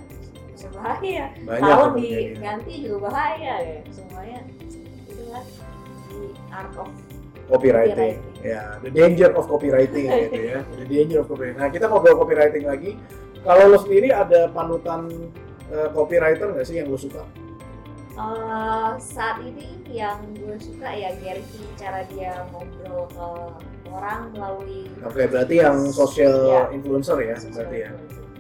bisa 0.53 0.69
bahaya 0.73 1.33
banyak 1.41 1.77
terjadi. 1.95 2.05
diganti 2.37 2.75
juga 2.83 3.09
bahaya 3.09 3.55
ya 3.61 3.79
semuanya 3.89 4.41
itu 5.07 5.23
kan 5.29 5.45
di 6.07 6.21
art 6.51 6.75
of 6.77 6.91
copywriting. 7.53 8.17
Copywriting. 8.17 8.43
Ya, 8.43 8.81
the 8.81 8.89
danger 8.89 9.31
of 9.31 9.45
copywriting 9.45 10.05
gitu 10.25 10.41
ya. 10.41 10.59
The 10.75 10.87
danger 10.89 11.19
of 11.21 11.27
copywriting. 11.29 11.61
Nah, 11.61 11.69
kita 11.69 11.85
ngobrol 11.87 12.17
copywriting 12.17 12.65
lagi. 12.65 12.97
Kalau 13.43 13.69
lo 13.69 13.77
sendiri 13.77 14.09
ada 14.09 14.49
panutan 14.49 15.13
eh, 15.69 15.89
copywriter 15.91 16.49
nggak 16.49 16.65
sih 16.65 16.81
yang 16.81 16.89
lo 16.89 16.97
suka? 16.97 17.23
Eh, 18.13 18.91
saat 18.97 19.41
ini 19.41 19.73
yang 19.89 20.21
gue 20.37 20.57
suka 20.57 20.89
ya 20.89 21.13
Gary 21.17 21.43
cara 21.75 22.05
dia 22.09 22.45
ngobrol 22.53 23.09
ke 23.09 23.27
orang 23.89 24.33
melalui 24.33 24.89
Oke, 25.01 25.25
berarti 25.27 25.61
yang 25.61 25.89
social 25.89 26.33
Ya. 26.45 26.63
influencer 26.71 27.17
ya, 27.21 27.37
social 27.37 27.69
berarti 27.69 27.77
ya. 27.85 27.91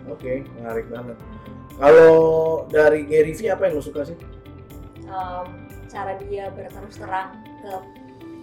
Oke, 0.09 0.33
menarik 0.57 0.87
banget. 0.88 1.16
Kalau 1.76 2.12
dari 2.69 3.04
Gary 3.04 3.33
Vee 3.33 3.49
apa 3.49 3.69
yang 3.69 3.81
lo 3.81 3.83
suka 3.83 4.04
sih? 4.04 4.16
Em, 5.02 5.47
cara 5.88 6.21
dia 6.21 6.52
berterus 6.52 6.97
terang 6.97 7.33
ke 7.61 7.73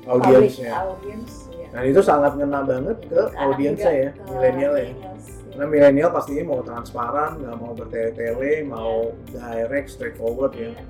Audiensnya. 0.06 0.72
audience 0.76 1.34
ya. 1.52 1.68
Dan 1.70 1.84
itu 1.86 2.02
sangat 2.02 2.32
ngena 2.36 2.60
banget 2.64 2.98
ke 3.06 3.22
audiensnya 3.36 3.92
ya, 3.92 4.10
milenial 4.26 4.74
ya. 4.74 4.90
millennials, 4.90 5.26
ya. 5.28 5.36
Karena 5.50 5.66
milenial 5.68 6.10
pastinya 6.10 6.44
mau 6.46 6.62
transparan, 6.62 7.32
nggak 7.38 7.56
mau 7.58 7.72
bertele-tele, 7.76 8.54
mau 8.64 9.12
direct, 9.28 9.88
straightforward 9.92 10.54
ya. 10.56 10.72
Iya. 10.72 10.82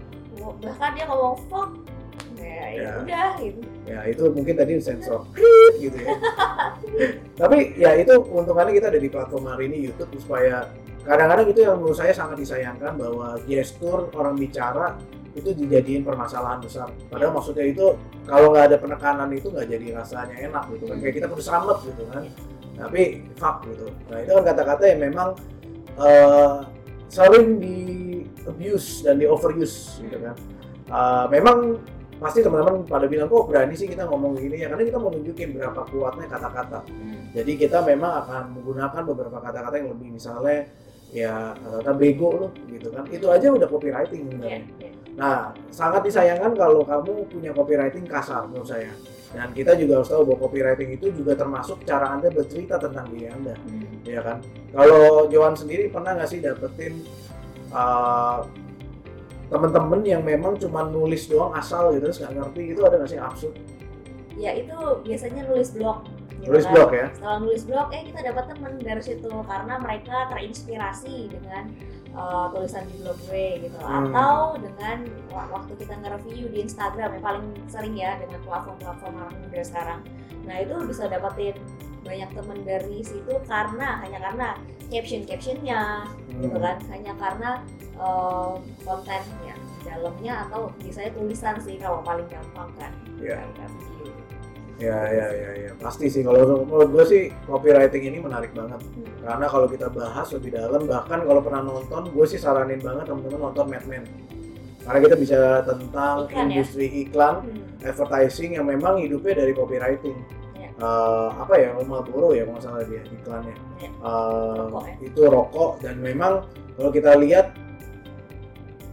bahkan 0.64 0.96
dia 0.96 1.04
ngomong 1.04 1.36
fuck 1.52 1.70
ya, 2.40 2.48
ya 2.48 2.80
Ya. 2.80 2.92
udah 3.04 3.30
gitu 3.44 3.60
Ya 3.84 4.00
itu 4.08 4.24
mungkin 4.32 4.56
tadi 4.56 4.80
sensor 4.80 5.28
gitu 5.76 5.98
ya. 6.00 6.16
Tapi 7.44 7.76
ya 7.76 7.92
itu 7.98 8.14
untungannya 8.24 8.72
kita 8.72 8.88
ada 8.88 9.00
di 9.02 9.10
platform 9.12 9.52
hari 9.52 9.68
ini 9.68 9.92
YouTube 9.92 10.16
supaya 10.16 10.70
kadang-kadang 11.04 11.50
itu 11.52 11.60
yang 11.60 11.76
menurut 11.82 11.98
saya 11.98 12.16
sangat 12.16 12.40
disayangkan 12.40 12.96
bahwa 12.96 13.36
gestur 13.44 14.08
orang 14.16 14.40
bicara 14.40 14.96
itu 15.36 15.50
dijadiin 15.54 16.02
permasalahan 16.02 16.60
besar. 16.62 16.90
Padahal 17.10 17.34
maksudnya 17.36 17.66
itu 17.66 17.94
kalau 18.26 18.54
nggak 18.54 18.66
ada 18.74 18.78
penekanan 18.78 19.30
itu 19.34 19.48
nggak 19.50 19.68
jadi 19.70 19.88
rasanya 19.98 20.36
enak 20.50 20.64
gitu 20.74 20.84
kan. 20.90 20.98
Kayak 20.98 21.16
kita 21.22 21.28
kudu 21.30 21.44
selamat 21.44 21.78
gitu 21.86 22.04
kan. 22.10 22.24
Tapi 22.80 23.02
fuck 23.36 23.56
gitu. 23.68 23.86
Nah 24.10 24.18
itu 24.24 24.32
kan 24.34 24.44
kata-kata 24.44 24.84
yang 24.88 25.00
memang 25.12 25.30
eh, 26.00 26.56
sering 27.10 27.60
di 27.60 27.78
abuse 28.46 29.04
dan 29.04 29.20
di 29.20 29.26
overuse 29.26 30.00
gitu 30.00 30.18
kan. 30.18 30.36
Eh, 30.90 31.26
memang 31.30 31.78
pasti 32.20 32.44
teman-teman 32.44 32.84
pada 32.84 33.08
bilang 33.08 33.32
kok 33.32 33.48
berani 33.48 33.72
sih 33.80 33.88
kita 33.88 34.04
ngomong 34.04 34.36
gini 34.36 34.60
ya 34.60 34.68
karena 34.68 34.84
kita 34.84 35.00
mau 35.00 35.08
nunjukin 35.08 35.56
berapa 35.56 35.88
kuatnya 35.88 36.28
kata-kata 36.28 36.84
Hmm. 36.84 37.32
jadi 37.32 37.52
kita 37.56 37.80
memang 37.88 38.12
akan 38.28 38.60
menggunakan 38.60 39.02
beberapa 39.08 39.40
kata-kata 39.40 39.80
yang 39.80 39.96
lebih 39.96 40.20
misalnya 40.20 40.68
ya 41.16 41.56
kata-kata 41.56 41.92
bego 41.96 42.30
loh 42.36 42.52
gitu 42.68 42.92
kan 42.92 43.08
itu 43.08 43.24
aja 43.24 43.48
udah 43.56 43.72
copywriting 43.72 44.28
Iya, 44.28 44.32
sebenarnya 44.36 44.60
iya. 44.84 44.90
Nah 45.20 45.52
sangat 45.68 46.08
disayangkan 46.08 46.56
kalau 46.56 46.88
kamu 46.88 47.28
punya 47.28 47.52
copywriting 47.52 48.08
kasar 48.08 48.48
menurut 48.48 48.72
saya 48.72 48.90
dan 49.30 49.54
kita 49.54 49.78
juga 49.78 50.02
harus 50.02 50.10
tahu 50.10 50.26
bahwa 50.26 50.48
copywriting 50.48 50.90
itu 50.96 51.14
juga 51.14 51.38
termasuk 51.38 51.86
cara 51.86 52.18
anda 52.18 52.32
bercerita 52.34 52.82
tentang 52.82 53.06
diri 53.14 53.30
anda 53.30 53.54
Hmm. 53.62 53.86
ya 54.02 54.26
kan? 54.26 54.38
Kalau 54.74 55.28
Johan 55.30 55.54
sendiri 55.54 55.92
pernah 55.94 56.18
nggak 56.18 56.30
sih 56.32 56.40
dapetin 56.42 57.06
uh, 57.70 58.42
temen-temen 59.50 60.02
yang 60.02 60.22
memang 60.26 60.58
cuma 60.58 60.86
nulis 60.86 61.30
doang 61.30 61.54
asal 61.54 61.94
gitu 61.94 62.10
terus 62.10 62.18
nggak 62.22 62.34
ngerti? 62.42 62.62
Itu 62.74 62.82
ada 62.86 62.96
nggak 62.98 63.12
sih 63.12 63.20
absurd? 63.22 63.54
Ya 64.34 64.56
itu 64.58 64.74
biasanya 65.06 65.46
nulis 65.46 65.70
blog 65.76 66.10
gitu 66.40 66.50
nulis 66.50 66.66
kan. 66.66 66.74
blog 66.74 66.90
ya? 66.90 67.08
Setelah 67.14 67.38
nulis 67.44 67.64
blog 67.68 67.88
eh 67.94 68.02
kita 68.10 68.20
dapat 68.34 68.44
temen 68.50 68.74
dari 68.80 69.02
situ 69.04 69.30
karena 69.46 69.74
mereka 69.78 70.16
terinspirasi 70.34 71.16
dengan 71.30 71.64
uh, 72.12 72.50
tulisan 72.50 72.86
di 72.86 73.00
blog 73.00 73.20
gue 73.26 73.48
gitu 73.62 73.78
Hmm. 73.78 74.10
atau 74.10 74.56
dengan 74.56 74.98
wa- 75.30 75.50
waktu 75.52 75.74
kita 75.76 75.94
nge-review 75.98 76.46
di 76.48 76.60
Instagram 76.62 77.10
yang 77.14 77.24
paling 77.24 77.46
sering 77.66 77.94
ya 77.94 78.18
dengan 78.18 78.40
platform-platform 78.42 79.14
anak 79.18 79.36
muda 79.40 79.62
sekarang 79.62 80.00
nah 80.44 80.56
itu 80.56 80.74
bisa 80.84 81.06
dapetin 81.06 81.56
banyak 82.00 82.30
temen 82.32 82.60
dari 82.64 83.04
situ 83.04 83.34
karena 83.44 84.00
hanya 84.00 84.18
karena 84.20 84.48
caption 84.88 85.22
captionnya 85.24 86.08
gitu 86.32 86.56
Hmm. 86.56 86.64
kan 86.64 86.78
hanya 86.90 87.14
karena 87.16 87.50
uh, 87.96 88.56
kontennya 88.82 89.54
dalamnya 89.80 90.46
atau 90.46 90.72
biasanya 90.78 91.12
tulisan 91.14 91.56
sih 91.58 91.76
kalau 91.76 92.02
paling 92.02 92.28
gampang 92.28 92.68
kan. 92.76 92.92
Kayak 93.16 93.48
video. 93.48 93.99
Ya 94.80 94.98
ya 95.12 95.28
ya 95.30 95.50
ya 95.60 95.72
pasti 95.76 96.08
sih 96.08 96.24
kalau 96.24 96.64
menurut 96.64 96.90
gue 96.90 97.04
sih 97.06 97.22
copywriting 97.44 98.04
ini 98.08 98.18
menarik 98.18 98.56
banget 98.56 98.80
Hmm. 98.80 99.04
karena 99.22 99.46
kalau 99.46 99.68
kita 99.68 99.88
bahas 99.92 100.28
lebih 100.32 100.56
dalam 100.56 100.88
bahkan 100.88 101.20
kalau 101.22 101.44
pernah 101.44 101.62
nonton 101.62 102.08
gue 102.10 102.26
sih 102.26 102.40
saranin 102.40 102.80
banget 102.80 103.06
teman-teman 103.06 103.52
nonton 103.52 103.66
Mad 103.68 103.84
Men 103.86 104.04
karena 104.80 105.00
kita 105.04 105.16
bisa 105.20 105.40
tentang 105.62 106.16
Iklan 106.26 106.48
ya? 106.48 106.56
industri 106.56 106.88
iklan 107.04 107.36
Hmm. 107.44 107.86
advertising 107.86 108.52
yang 108.56 108.66
memang 108.66 108.98
hidupnya 108.98 109.44
dari 109.44 109.52
copywriting. 109.52 110.16
Iya. 110.56 110.70
Eh, 110.76 111.28
apa 111.36 111.54
ya 111.56 111.70
Marlboro 111.78 112.32
ya 112.32 112.44
kalau 112.44 112.56
nggak 112.56 112.64
salah 112.64 112.84
dia 112.84 113.04
iklannya. 113.06 113.56
Rokok 114.00 114.84
ya? 114.84 114.96
Itu 115.04 115.22
rokok 115.28 115.72
dan 115.80 115.96
memang 116.00 116.48
kalau 116.74 116.90
kita 116.90 117.20
lihat 117.20 117.52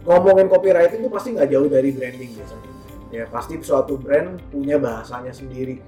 ngomongin 0.03 0.47
copywriting 0.47 0.99
itu 0.99 1.09
pasti 1.09 1.29
nggak 1.33 1.49
jauh 1.49 1.67
dari 1.67 1.89
branding 1.91 2.31
biasanya. 2.33 2.69
Ya 3.11 3.23
pasti 3.27 3.55
suatu 3.63 3.95
brand 3.95 4.39
punya 4.51 4.75
bahasanya 4.75 5.31
sendiri. 5.31 5.79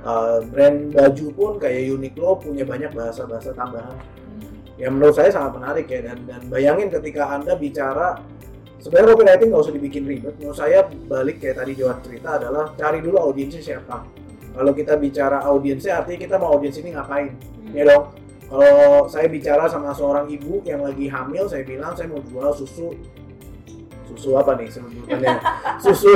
Eh, 0.00 0.38
brand 0.48 0.96
baju 0.96 1.26
pun 1.36 1.52
kayak 1.60 1.92
Uniqlo 1.92 2.40
punya 2.40 2.64
banyak 2.64 2.92
bahasa-bahasa 2.96 3.52
tambahan. 3.52 3.96
Yang 4.80 4.92
menurut 4.96 5.14
saya 5.16 5.28
sangat 5.28 5.60
menarik 5.60 5.86
ya 5.92 6.00
dan 6.08 6.24
dan 6.24 6.40
bayangin 6.48 6.88
ketika 6.88 7.36
anda 7.36 7.52
bicara 7.52 8.16
sebenarnya 8.80 9.12
copywriting 9.12 9.48
nggak 9.52 9.62
usah 9.68 9.74
dibikin 9.76 10.04
ribet. 10.08 10.34
Menurut 10.40 10.56
saya 10.56 10.88
balik 10.88 11.44
kayak 11.44 11.60
tadi 11.60 11.76
Johan 11.76 12.00
cerita 12.00 12.40
adalah 12.40 12.72
cari 12.80 13.04
dulu 13.04 13.20
audiensnya 13.20 13.60
siapa. 13.60 14.08
Kalau 14.56 14.72
kita 14.72 14.96
bicara 14.96 15.44
audiensnya 15.44 16.00
artinya 16.00 16.18
kita 16.24 16.34
mau 16.40 16.56
audiens 16.56 16.80
ini 16.80 16.96
ngapain? 16.96 17.36
Hmm. 17.36 17.76
ya 17.76 17.84
dong. 17.92 18.04
Kalau 18.50 19.06
saya 19.06 19.30
bicara 19.30 19.70
sama 19.70 19.94
seorang 19.94 20.26
ibu 20.32 20.58
yang 20.66 20.82
lagi 20.82 21.06
hamil 21.06 21.44
saya 21.46 21.62
bilang 21.62 21.94
saya 21.94 22.10
mau 22.10 22.18
jual 22.18 22.50
susu 22.56 22.96
susu 24.10 24.34
apa 24.34 24.58
nih 24.58 24.66
sebutannya 24.66 25.34
susu 25.84 26.12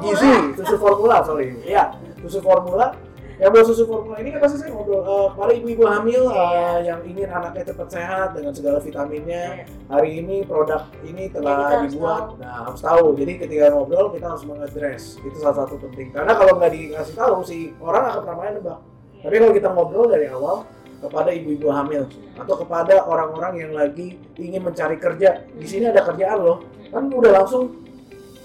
gizi 0.00 0.32
susu 0.56 0.74
formula 0.76 1.20
sorry. 1.20 1.52
Ya 1.62 1.92
susu 2.18 2.40
formula. 2.40 2.96
Yang 3.36 3.50
buat 3.52 3.64
susu 3.68 3.84
formula 3.84 4.16
ini 4.16 4.32
kan 4.32 4.40
pasti 4.40 4.56
saya 4.56 4.72
ngobrol 4.72 5.04
eh, 5.04 5.28
para 5.36 5.52
ibu-ibu 5.52 5.84
hamil 5.84 6.32
Iya. 6.32 6.88
yang 6.88 7.00
ingin 7.04 7.28
anaknya 7.28 7.68
cepat 7.68 7.88
sehat 7.92 8.28
dengan 8.32 8.48
segala 8.50 8.80
vitaminnya 8.80 9.42
Iya. 9.60 9.64
hari 9.92 10.24
ini 10.24 10.40
produk 10.40 10.88
ini 11.04 11.28
telah 11.28 11.68
harus 11.76 11.92
dibuat. 11.92 12.32
tahu. 12.32 12.40
nah 12.40 12.64
harus 12.64 12.80
tahu. 12.80 13.06
Jadi 13.12 13.32
ketika 13.36 13.68
ngobrol 13.68 14.08
kita 14.10 14.32
harus 14.32 14.40
mengadres. 14.42 15.20
Itu 15.20 15.36
salah 15.36 15.56
satu 15.62 15.76
penting. 15.76 16.16
Karena 16.16 16.32
kalau 16.32 16.56
nggak 16.56 16.72
dikasih 16.72 17.12
tahu 17.12 17.36
si 17.44 17.76
orang 17.76 18.04
akan 18.08 18.24
namanya 18.24 18.52
nebak 18.56 18.78
Iya. 18.80 19.20
tapi 19.28 19.34
kalau 19.36 19.52
kita 19.52 19.68
ngobrol 19.68 20.06
dari 20.08 20.26
awal 20.32 20.56
kepada 20.96 21.28
ibu-ibu 21.28 21.68
hamil 21.68 22.08
atau 22.40 22.54
kepada 22.56 23.04
orang-orang 23.04 23.52
yang 23.60 23.72
lagi 23.76 24.16
ingin 24.32 24.64
mencari 24.64 24.96
kerja. 24.96 25.44
Di 25.52 25.68
sini 25.68 25.84
ada 25.84 26.00
kerjaan 26.00 26.40
loh 26.40 26.64
kan 26.96 27.04
udah 27.06 27.32
langsung 27.36 27.64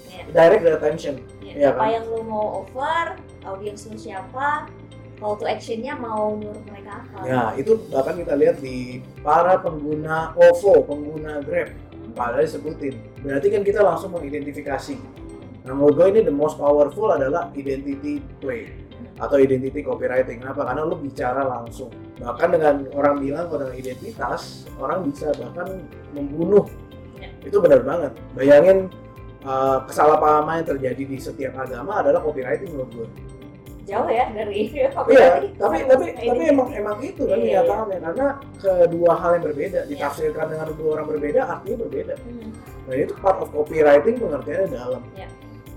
Iya. 0.06 0.24
direct 0.30 0.64
attention 0.70 1.14
Ya, 1.42 1.52
Iya 1.52 1.68
apa 1.72 1.80
kan? 1.80 1.88
yang 1.90 2.04
lu 2.08 2.20
mau 2.24 2.46
offer, 2.64 3.04
audiens 3.44 3.84
lu 3.84 3.96
siapa, 3.96 4.72
call 5.16 5.36
to 5.36 5.44
actionnya 5.44 5.92
mau 5.92 6.32
menurut 6.32 6.64
mereka 6.64 7.04
apa? 7.04 7.18
Ya, 7.22 7.42
itu 7.54 7.76
bahkan 7.88 8.16
kita 8.16 8.34
lihat 8.34 8.56
di 8.58 9.04
para 9.20 9.60
pengguna 9.60 10.32
OVO, 10.32 10.80
pengguna 10.82 11.44
Grab, 11.44 11.76
padahal 12.16 12.42
disebutin. 12.42 12.96
Berarti 13.20 13.52
kan 13.52 13.62
kita 13.62 13.84
langsung 13.84 14.16
mengidentifikasi. 14.16 14.96
Nah, 15.62 15.76
menurut 15.76 15.94
gue 15.94 16.06
ini 16.08 16.20
the 16.24 16.32
most 16.32 16.56
powerful 16.56 17.12
adalah 17.12 17.52
identity 17.52 18.24
play 18.40 18.72
atau 19.20 19.36
identity 19.36 19.84
copywriting. 19.84 20.40
Kenapa? 20.40 20.64
Karena 20.66 20.88
lu 20.88 20.96
bicara 20.96 21.44
langsung. 21.44 21.92
Bahkan 22.16 22.48
dengan 22.48 22.74
orang 22.96 23.20
bilang 23.20 23.44
kalau 23.46 23.68
dengan 23.68 23.76
identitas, 23.76 24.64
orang 24.80 25.04
bisa 25.04 25.30
bahkan 25.36 25.84
membunuh. 26.16 26.64
Itu 27.42 27.58
benar 27.58 27.80
banget. 27.82 28.12
Bayangin 28.34 28.78
uh, 29.42 29.82
kesalahpahaman 29.86 30.62
yang 30.62 30.68
terjadi 30.76 31.02
di 31.02 31.16
setiap 31.18 31.58
agama 31.58 32.00
adalah 32.02 32.22
copywriting 32.22 32.70
menurut 32.70 32.90
gue. 32.94 33.08
Jauh 33.82 34.06
ya 34.06 34.30
dari 34.30 34.70
Iya, 34.70 34.88
copywriting. 34.96 35.58
tapi 35.58 35.76
Sama 35.82 35.90
tapi 35.90 36.04
tapi 36.14 36.38
ini. 36.38 36.54
emang 36.54 36.68
emang 36.70 36.96
itu 37.02 37.22
kan 37.26 37.34
Iya, 37.34 37.66
kenyataannya 37.66 37.98
karena 37.98 38.26
kedua 38.86 39.10
hal 39.18 39.30
yang 39.34 39.44
berbeda 39.50 39.80
ditafsirkan 39.90 40.44
dengan 40.54 40.66
dua 40.78 40.88
orang 40.98 41.06
berbeda 41.10 41.40
artinya 41.42 41.76
berbeda. 41.82 42.14
Hmm. 42.22 42.50
Nah 42.86 42.94
itu 42.94 43.14
part 43.18 43.38
of 43.42 43.48
copywriting 43.50 44.16
pengertiannya 44.22 44.68
dalam. 44.70 45.02
Iya. 45.18 45.28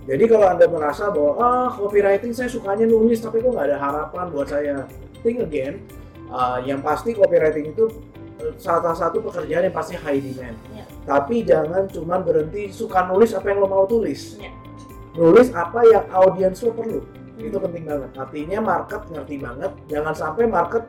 Jadi 0.06 0.24
kalau 0.30 0.46
anda 0.54 0.66
merasa 0.70 1.10
bahwa 1.10 1.34
ah 1.42 1.70
copywriting 1.74 2.30
saya 2.30 2.46
sukanya 2.46 2.86
nulis 2.86 3.18
tapi 3.26 3.42
kok 3.42 3.50
nggak 3.50 3.74
ada 3.74 3.78
harapan 3.82 4.26
buat 4.30 4.48
saya, 4.54 4.86
think 5.26 5.42
again. 5.42 5.82
Uh, 6.26 6.58
yang 6.62 6.82
pasti 6.82 7.14
copywriting 7.14 7.70
itu 7.74 7.86
uh, 8.42 8.54
salah 8.58 8.94
satu 8.94 9.18
pekerjaan 9.22 9.66
yang 9.66 9.74
pasti 9.74 9.98
high 9.98 10.22
demand. 10.22 10.58
Iya. 10.74 10.75
Tapi 11.06 11.46
jangan 11.46 11.86
cuma 11.86 12.18
berhenti 12.18 12.70
suka 12.70 13.06
nulis 13.06 13.32
apa 13.32 13.46
yang 13.48 13.62
lo 13.62 13.70
mau 13.70 13.86
tulis. 13.86 14.42
Iya. 14.42 14.52
nulis 15.16 15.48
apa 15.56 15.80
yang 15.88 16.04
audiens 16.12 16.60
lo 16.60 16.76
perlu. 16.76 17.00
Itu 17.38 17.56
penting 17.56 17.88
banget. 17.88 18.12
Artinya 18.14 18.60
market 18.60 19.02
ngerti 19.08 19.36
banget. 19.40 19.72
Jangan 19.88 20.12
sampai 20.12 20.44
market 20.44 20.84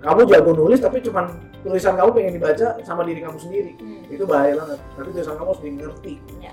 kamu 0.00 0.20
jago 0.26 0.52
nulis 0.52 0.80
tapi 0.80 0.98
cuman 1.00 1.30
tulisan 1.62 1.94
kamu 1.94 2.10
pengen 2.12 2.32
dibaca 2.34 2.66
sama 2.82 3.04
diri 3.04 3.20
kamu 3.22 3.38
sendiri. 3.38 3.72
Hmm. 3.78 4.02
itu 4.10 4.24
bahaya 4.24 4.58
banget. 4.58 4.78
Tapi 4.96 5.08
tulisan 5.12 5.34
kamu 5.36 5.48
harus 5.48 5.62
dimengerti 5.62 6.14
Ya. 6.42 6.52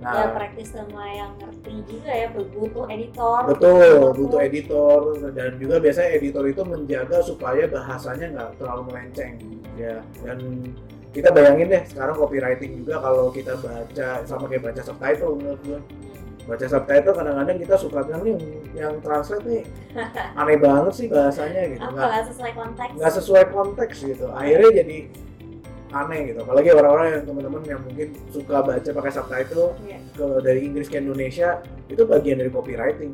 nah. 0.00 0.14
Ya 0.16 0.26
praktis 0.32 0.68
sama 0.72 1.02
yang 1.08 1.32
ngerti 1.36 1.74
juga 1.84 2.08
ya 2.10 2.26
butuh 2.32 2.84
editor. 2.88 3.40
Betul 3.52 3.70
butuh- 4.00 4.12
butuh 4.16 4.40
editor. 4.40 5.00
Dan 5.36 5.50
juga 5.60 5.76
biasanya 5.76 6.10
editor 6.16 6.44
itu 6.46 6.62
menjaga 6.64 7.18
supaya 7.20 7.68
bahasanya 7.68 8.26
nggak 8.32 8.48
terlalu 8.56 8.82
melenceng. 8.88 9.34
Ya 9.76 10.00
dan 10.24 10.38
kita 11.10 11.28
bayangin 11.30 11.66
deh 11.68 11.82
sekarang 11.86 12.14
copywriting 12.14 12.72
juga 12.78 13.02
kalau 13.02 13.28
kita 13.30 13.58
baca 13.58 14.08
sama 14.22 14.44
kayak 14.46 14.62
baca 14.62 14.80
subtitle 14.80 15.34
menurut 15.34 15.60
gue 15.66 15.80
baca 16.46 16.66
subtitle 16.66 17.14
kadang-kadang 17.14 17.58
kita 17.58 17.74
suka 17.74 17.98
bilang 18.02 18.22
nih 18.22 18.34
yang 18.74 18.94
translate 19.02 19.44
nih 19.44 19.62
aneh 20.40 20.56
banget 20.56 20.92
sih 20.94 21.06
bahasanya 21.06 21.62
gitu. 21.68 21.82
Nggak 21.84 22.24
sesuai 22.30 22.52
konteks? 22.54 22.92
nggak 22.96 23.12
sesuai 23.18 23.44
konteks 23.50 23.96
gitu. 24.06 24.26
Akhirnya 24.30 24.70
jadi 24.82 24.98
aneh 25.90 26.20
gitu. 26.30 26.38
Apalagi 26.42 26.68
orang-orang 26.70 27.06
yang 27.18 27.22
teman-teman 27.26 27.62
yang 27.66 27.80
mungkin 27.82 28.08
suka 28.30 28.56
baca 28.62 28.90
pakai 28.94 29.12
subtitle 29.12 29.74
Iya. 29.82 29.98
ke 30.14 30.26
dari 30.42 30.60
Inggris 30.64 30.86
ke 30.86 30.96
Indonesia 30.98 31.58
itu 31.90 32.02
bagian 32.06 32.38
dari 32.38 32.50
copywriting 32.50 33.10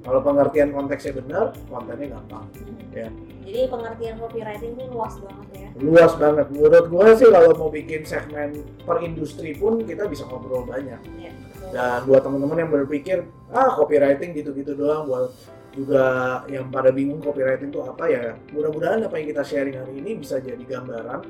kalau 0.00 0.20
pengertian 0.24 0.72
konteksnya 0.72 1.12
benar 1.20 1.52
kontennya 1.68 2.16
gampang 2.16 2.46
Hmm. 2.90 3.06
Ya. 3.06 3.08
jadi 3.46 3.70
pengertian 3.70 4.14
copywriting 4.18 4.72
ini 4.74 4.84
luas 4.90 5.14
banget 5.22 5.48
ya 5.54 5.68
luas 5.78 6.12
banget 6.18 6.46
menurut 6.50 6.84
gue 6.90 7.06
sih 7.14 7.28
kalau 7.30 7.50
mau 7.54 7.70
bikin 7.70 8.02
segmen 8.02 8.50
per 8.82 8.98
industri 9.06 9.54
pun 9.54 9.86
kita 9.86 10.10
bisa 10.10 10.26
ngobrol 10.26 10.66
banyak 10.66 10.98
ya 11.22 11.30
betul. 11.30 11.70
dan 11.70 12.02
buat 12.10 12.22
teman-teman 12.26 12.58
yang 12.66 12.70
berpikir 12.74 13.18
ah 13.54 13.70
copywriting 13.78 14.34
gitu-gitu 14.34 14.74
doang 14.74 15.06
buat 15.06 15.30
juga 15.70 16.04
yang 16.50 16.66
pada 16.66 16.90
bingung 16.90 17.22
copywriting 17.22 17.70
itu 17.70 17.78
apa 17.78 18.04
ya 18.10 18.34
mudah-mudahan 18.50 19.06
apa 19.06 19.14
yang 19.22 19.26
kita 19.30 19.42
sharing 19.46 19.78
hari 19.78 20.02
ini 20.02 20.18
bisa 20.18 20.42
jadi 20.42 20.58
gambaran 20.66 21.22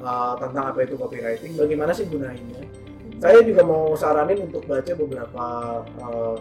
uh, 0.00 0.34
tentang 0.40 0.72
apa 0.72 0.88
itu 0.88 0.96
copywriting 0.96 1.52
bagaimana 1.52 1.92
sih 1.92 2.08
gunainnya 2.08 2.64
saya 3.20 3.44
juga 3.44 3.60
mau 3.60 3.92
saranin 3.92 4.48
untuk 4.48 4.64
baca 4.64 4.92
beberapa 4.96 5.44
uh, 6.00 6.36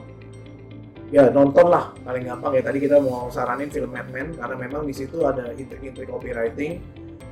ya 1.13 1.29
nonton 1.29 1.69
lah 1.69 1.93
paling 2.01 2.25
gampang 2.25 2.57
ya 2.57 2.61
tadi 2.65 2.77
kita 2.81 2.97
mau 2.97 3.29
saranin 3.29 3.69
film 3.69 3.93
Mad 3.93 4.09
Men 4.09 4.33
karena 4.33 4.55
memang 4.57 4.89
di 4.89 4.97
situ 4.97 5.21
ada 5.21 5.53
intrik-intrik 5.53 6.09
copywriting 6.09 6.81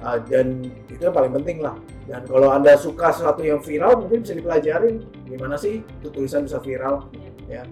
uh, 0.05 0.21
dan 0.29 0.69
itu 0.89 1.01
yang 1.01 1.15
paling 1.15 1.33
penting 1.41 1.57
lah. 1.65 1.73
Dan 2.05 2.21
kalau 2.29 2.53
anda 2.53 2.77
suka 2.77 3.09
sesuatu 3.09 3.41
yang 3.41 3.57
viral 3.57 4.05
mungkin 4.05 4.21
bisa 4.21 4.33
dipelajarin. 4.37 5.05
Gimana 5.25 5.55
sih 5.55 5.81
itu 5.81 6.07
tulisan 6.13 6.45
bisa 6.45 6.61
viral? 6.61 7.09
Ya. 7.49 7.67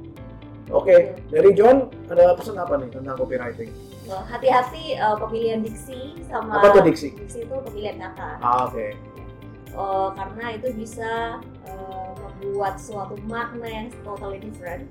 oke 0.76 1.16
dari 1.32 1.56
John 1.56 1.88
ada 2.12 2.36
pesan 2.36 2.60
apa 2.60 2.76
nih 2.82 2.90
tentang 2.92 3.16
copywriting? 3.16 3.70
Hati-hati 4.10 4.98
uh, 4.98 5.16
pemilihan 5.22 5.62
diksi 5.62 6.18
sama 6.26 6.58
apa 6.58 6.74
tuh 6.74 6.84
diksi? 6.90 7.14
diksi 7.14 7.46
itu 7.46 7.56
pemilihan 7.70 8.02
kata. 8.02 8.42
Ah, 8.42 8.66
oke. 8.66 8.98
Uh, 9.78 10.10
karena 10.18 10.58
itu 10.58 10.68
bisa 10.74 11.38
uh, 11.70 12.12
membuat 12.18 12.82
suatu 12.82 13.14
makna 13.30 13.70
yang 13.70 13.88
totally 14.02 14.42
different 14.42 14.90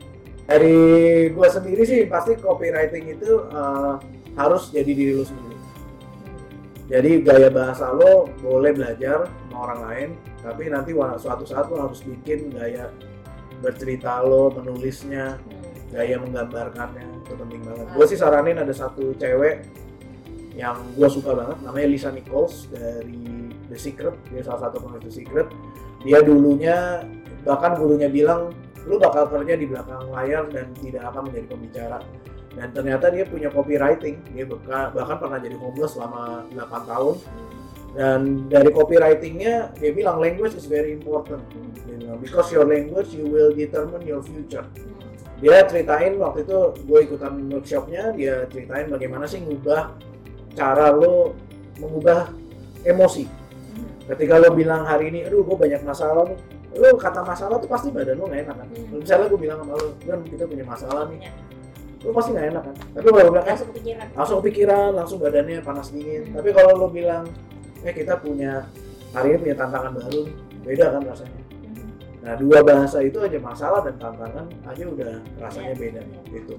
dari 0.48 1.28
gua 1.36 1.52
sendiri 1.52 1.84
sih 1.84 2.08
pasti 2.08 2.32
copywriting 2.40 3.12
itu 3.12 3.44
uh, 3.52 4.00
harus 4.32 4.72
jadi 4.72 4.88
diri 4.88 5.12
lu 5.12 5.24
sendiri. 5.28 5.56
Jadi 6.88 7.20
gaya 7.20 7.52
bahasa 7.52 7.92
lo 7.92 8.32
boleh 8.40 8.72
belajar 8.72 9.28
sama 9.28 9.56
orang 9.68 9.80
lain 9.84 10.08
tapi 10.40 10.72
nanti 10.72 10.96
suatu 10.96 11.44
saat 11.44 11.68
lo 11.68 11.84
harus 11.84 12.00
bikin 12.00 12.48
gaya 12.48 12.88
bercerita 13.60 14.24
lo 14.24 14.48
menulisnya 14.56 15.36
gaya 15.92 16.16
menggambarkannya 16.16 17.28
itu 17.28 17.32
penting 17.36 17.60
banget. 17.68 17.86
Gue 17.92 18.06
sih 18.08 18.16
saranin 18.16 18.56
ada 18.56 18.72
satu 18.72 19.12
cewek 19.20 19.68
yang 20.56 20.80
gue 20.96 21.08
suka 21.12 21.36
banget 21.36 21.60
namanya 21.60 21.86
Lisa 21.92 22.08
Nichols 22.08 22.72
dari 22.72 23.52
The 23.68 23.76
Secret. 23.76 24.16
Dia 24.32 24.48
salah 24.48 24.68
satu 24.72 24.80
penulis 24.80 25.12
The 25.12 25.12
Secret. 25.12 25.48
Dia 26.08 26.24
dulunya 26.24 27.04
bahkan 27.44 27.76
gurunya 27.76 28.08
bilang 28.08 28.56
lu 28.88 28.96
bakal 28.96 29.28
kerja 29.28 29.54
di 29.54 29.68
belakang 29.68 30.08
layar 30.08 30.48
dan 30.48 30.72
tidak 30.80 31.04
akan 31.12 31.28
menjadi 31.28 31.46
pembicara. 31.52 31.98
Dan 32.56 32.68
ternyata 32.72 33.06
dia 33.12 33.28
punya 33.28 33.52
copywriting. 33.52 34.18
Dia 34.32 34.48
beka- 34.48 34.90
bahkan 34.96 35.16
pernah 35.20 35.38
jadi 35.38 35.54
homeless 35.60 35.94
selama 35.94 36.48
8 36.50 36.82
tahun. 36.88 37.16
Dan 37.94 38.20
dari 38.48 38.70
copywritingnya 38.72 39.76
dia 39.76 39.90
bilang 39.92 40.18
language 40.18 40.56
is 40.56 40.64
very 40.64 40.96
important. 40.96 41.44
Dia 41.86 41.96
bilang 42.00 42.18
because 42.18 42.48
your 42.50 42.64
language 42.64 43.12
you 43.12 43.28
will 43.28 43.52
determine 43.52 44.02
your 44.02 44.24
future. 44.24 44.64
Dia 45.38 45.62
ceritain 45.70 46.18
waktu 46.18 46.42
itu 46.42 46.58
gue 46.82 46.98
ikutan 47.06 47.38
workshopnya 47.46 48.10
dia 48.10 48.42
ceritain 48.50 48.90
bagaimana 48.90 49.22
sih 49.28 49.38
ngubah 49.38 49.94
cara 50.58 50.90
lo 50.90 51.38
mengubah 51.78 52.34
emosi. 52.82 53.24
Hmm. 53.28 53.86
ketika 54.10 54.40
lo 54.42 54.50
bilang 54.50 54.82
hari 54.82 55.14
ini 55.14 55.22
aduh 55.28 55.46
gue 55.46 55.54
banyak 55.54 55.84
masalah 55.86 56.26
nih 56.26 56.38
lo 56.74 56.88
kata 56.96 57.20
masalah 57.22 57.56
tuh 57.56 57.66
pasti 57.66 57.88
badan 57.88 58.16
lo 58.16 58.28
nggak 58.28 58.42
enak 58.44 58.56
kan 58.56 58.68
Hmm. 58.68 59.00
misalnya 59.00 59.26
gue 59.26 59.40
bilang 59.40 59.58
sama 59.60 59.72
lo 59.74 59.86
kan 59.98 60.18
kita 60.22 60.44
punya 60.44 60.64
masalah 60.64 61.02
nih 61.08 61.18
Ya. 61.24 61.32
lo 61.98 62.10
pasti 62.12 62.30
nggak 62.30 62.46
enak 62.52 62.62
kan 62.62 62.74
tapi 62.92 63.06
kalau 63.06 63.18
lo 63.18 63.30
bilang 63.30 63.44
eh, 63.44 63.48
langsung 63.48 63.68
kepikiran 63.70 64.06
langsung 64.14 64.38
kepikiran 64.38 64.90
langsung 64.94 65.18
badannya 65.18 65.58
panas 65.60 65.88
dingin 65.88 66.22
tapi 66.30 66.48
kalau 66.52 66.70
lo 66.76 66.86
bilang 66.88 67.24
eh 67.80 67.92
kita 67.92 68.14
punya 68.16 68.52
hari 69.10 69.26
ini 69.32 69.38
punya 69.40 69.56
tantangan 69.56 69.92
baru 69.94 70.20
beda 70.60 70.86
kan 70.92 71.02
rasanya 71.04 71.40
Hmm. 71.58 71.88
Nah 72.18 72.34
dua 72.34 72.58
bahasa 72.60 72.98
itu 73.00 73.18
aja 73.18 73.38
masalah 73.38 73.80
dan 73.80 73.94
tantangan 73.96 74.44
aja 74.62 74.84
udah 74.84 75.12
rasanya 75.38 75.72
Ya, 75.72 75.80
beda 75.80 76.00
gitu. 76.28 76.54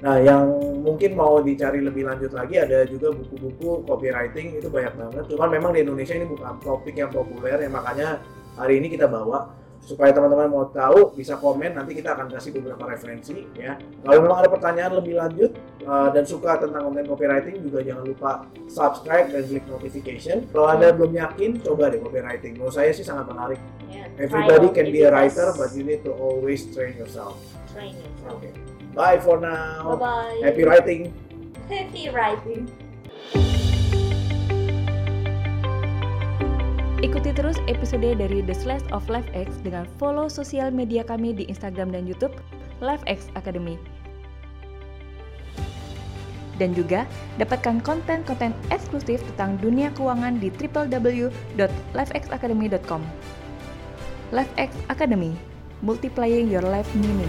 Nah 0.00 0.20
yang 0.20 0.44
mungkin 0.84 1.16
mau 1.16 1.40
dicari 1.40 1.80
lebih 1.80 2.04
lanjut 2.04 2.28
lagi 2.30 2.60
ada 2.60 2.84
juga 2.84 3.08
buku-buku 3.08 3.84
copywriting 3.84 4.58
itu 4.58 4.68
banyak 4.68 4.92
banget. 4.92 5.24
Cuman 5.28 5.48
memang 5.48 5.70
di 5.72 5.80
Indonesia 5.80 6.12
ini 6.12 6.26
bukan 6.26 6.60
topik 6.60 6.92
yang 6.92 7.08
populer 7.08 7.56
ya 7.56 7.70
makanya 7.72 8.20
hari 8.54 8.82
ini 8.82 8.90
kita 8.90 9.06
bawa 9.10 9.50
supaya 9.84 10.16
teman-teman 10.16 10.48
mau 10.48 10.64
tahu 10.72 11.12
bisa 11.12 11.36
komen 11.36 11.76
nanti 11.76 11.92
kita 11.92 12.16
akan 12.16 12.32
kasih 12.32 12.56
beberapa 12.56 12.88
referensi 12.88 13.44
ya. 13.52 13.76
Kalau 14.00 14.24
memang 14.24 14.40
ada 14.40 14.48
pertanyaan 14.48 14.96
lebih 14.96 15.20
lanjut 15.20 15.52
uh, 15.84 16.08
dan 16.08 16.24
suka 16.24 16.56
tentang 16.56 16.88
konten 16.88 17.04
copywriting 17.04 17.60
juga 17.60 17.84
jangan 17.84 18.04
lupa 18.08 18.48
subscribe 18.72 19.28
dan 19.28 19.44
klik 19.44 19.64
notification. 19.68 20.48
Kalau 20.48 20.72
anda 20.72 20.88
belum 20.88 21.12
yakin 21.12 21.60
coba 21.60 21.92
deh 21.92 22.00
copywriting. 22.00 22.56
Menurut 22.56 22.72
saya 22.72 22.96
sih 22.96 23.04
sangat 23.04 23.28
menarik. 23.28 23.60
Ya, 23.92 24.08
Everybody 24.16 24.72
can 24.72 24.88
be 24.88 25.04
a 25.04 25.12
writer, 25.12 25.52
but 25.52 25.76
you 25.76 25.84
need 25.84 26.00
to 26.00 26.16
always 26.16 26.64
train 26.72 26.96
yourself. 26.96 27.36
train 27.74 27.92
yourself. 27.92 28.40
Okay. 28.40 28.52
Bye 28.94 29.18
for 29.18 29.42
now. 29.42 29.98
Bye 29.98 30.00
bye. 30.00 30.40
Happy 30.40 30.62
writing. 30.64 31.12
Happy 31.68 32.08
writing. 32.08 32.70
Ikuti 37.04 37.36
terus 37.36 37.60
episode 37.68 38.16
dari 38.16 38.40
The 38.40 38.56
Slash 38.56 38.88
of 38.88 39.04
LifeX 39.12 39.60
dengan 39.60 39.84
follow 40.00 40.24
sosial 40.24 40.72
media 40.72 41.04
kami 41.04 41.36
di 41.36 41.44
Instagram 41.52 41.92
dan 41.92 42.08
YouTube 42.08 42.32
LifeX 42.80 43.28
Academy. 43.36 43.76
Dan 46.56 46.72
juga 46.72 47.04
dapatkan 47.36 47.84
konten-konten 47.84 48.56
eksklusif 48.72 49.20
tentang 49.36 49.60
dunia 49.60 49.92
keuangan 49.92 50.40
di 50.40 50.48
www.lifexacademy.com. 50.48 53.04
LifeX 54.32 54.72
Academy, 54.88 55.36
multiplying 55.84 56.48
your 56.48 56.64
life 56.64 56.88
meaning. 56.96 57.28